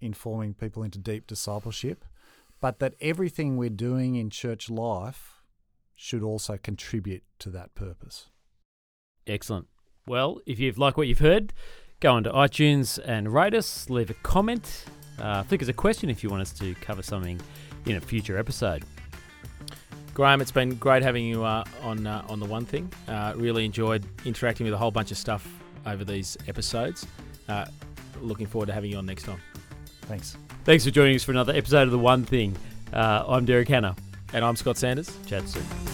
in 0.00 0.14
forming 0.14 0.54
people 0.54 0.82
into 0.82 0.98
deep 0.98 1.26
discipleship, 1.26 2.04
but 2.58 2.78
that 2.78 2.94
everything 3.02 3.58
we're 3.58 3.68
doing 3.68 4.14
in 4.14 4.30
church 4.30 4.70
life 4.70 5.42
should 5.94 6.22
also 6.22 6.56
contribute 6.56 7.22
to 7.38 7.50
that 7.50 7.74
purpose. 7.74 8.30
Excellent. 9.26 9.68
Well, 10.06 10.40
if 10.46 10.58
you've 10.58 10.78
liked 10.78 10.96
what 10.96 11.06
you've 11.06 11.20
heard, 11.20 11.52
go 12.02 12.14
onto 12.14 12.30
iTunes 12.32 12.98
and 13.04 13.32
rate 13.32 13.54
us, 13.54 13.88
leave 13.88 14.10
a 14.10 14.14
comment, 14.14 14.84
uh, 15.20 15.44
flick 15.44 15.62
us 15.62 15.68
a 15.68 15.72
question 15.72 16.10
if 16.10 16.24
you 16.24 16.28
want 16.28 16.42
us 16.42 16.52
to 16.52 16.74
cover 16.76 17.00
something 17.00 17.40
in 17.86 17.96
a 17.96 18.00
future 18.00 18.36
episode. 18.36 18.84
Grahame, 20.12 20.42
it's 20.42 20.50
been 20.50 20.74
great 20.74 21.02
having 21.02 21.24
you 21.24 21.44
uh, 21.44 21.64
on 21.80 22.06
uh, 22.06 22.26
on 22.28 22.40
the 22.40 22.44
one 22.44 22.66
thing. 22.66 22.92
Uh, 23.08 23.32
really 23.36 23.64
enjoyed 23.64 24.04
interacting 24.26 24.64
with 24.64 24.74
a 24.74 24.76
whole 24.76 24.90
bunch 24.90 25.10
of 25.12 25.16
stuff 25.16 25.48
over 25.86 26.04
these 26.04 26.36
episodes. 26.48 27.06
Uh, 27.48 27.66
looking 28.20 28.46
forward 28.46 28.66
to 28.66 28.72
having 28.72 28.90
you 28.90 28.98
on 28.98 29.06
next 29.06 29.22
time. 29.22 29.40
Thanks. 30.02 30.36
Thanks 30.64 30.84
for 30.84 30.90
joining 30.90 31.14
us 31.14 31.22
for 31.22 31.30
another 31.30 31.54
episode 31.54 31.84
of 31.84 31.92
The 31.92 31.98
One 31.98 32.24
Thing. 32.24 32.56
Uh, 32.92 33.24
I'm 33.26 33.44
Derek 33.44 33.68
Hanna. 33.68 33.96
And 34.34 34.44
I'm 34.44 34.56
Scott 34.56 34.76
Sanders. 34.76 35.16
Chat 35.26 35.48
soon. 35.48 35.91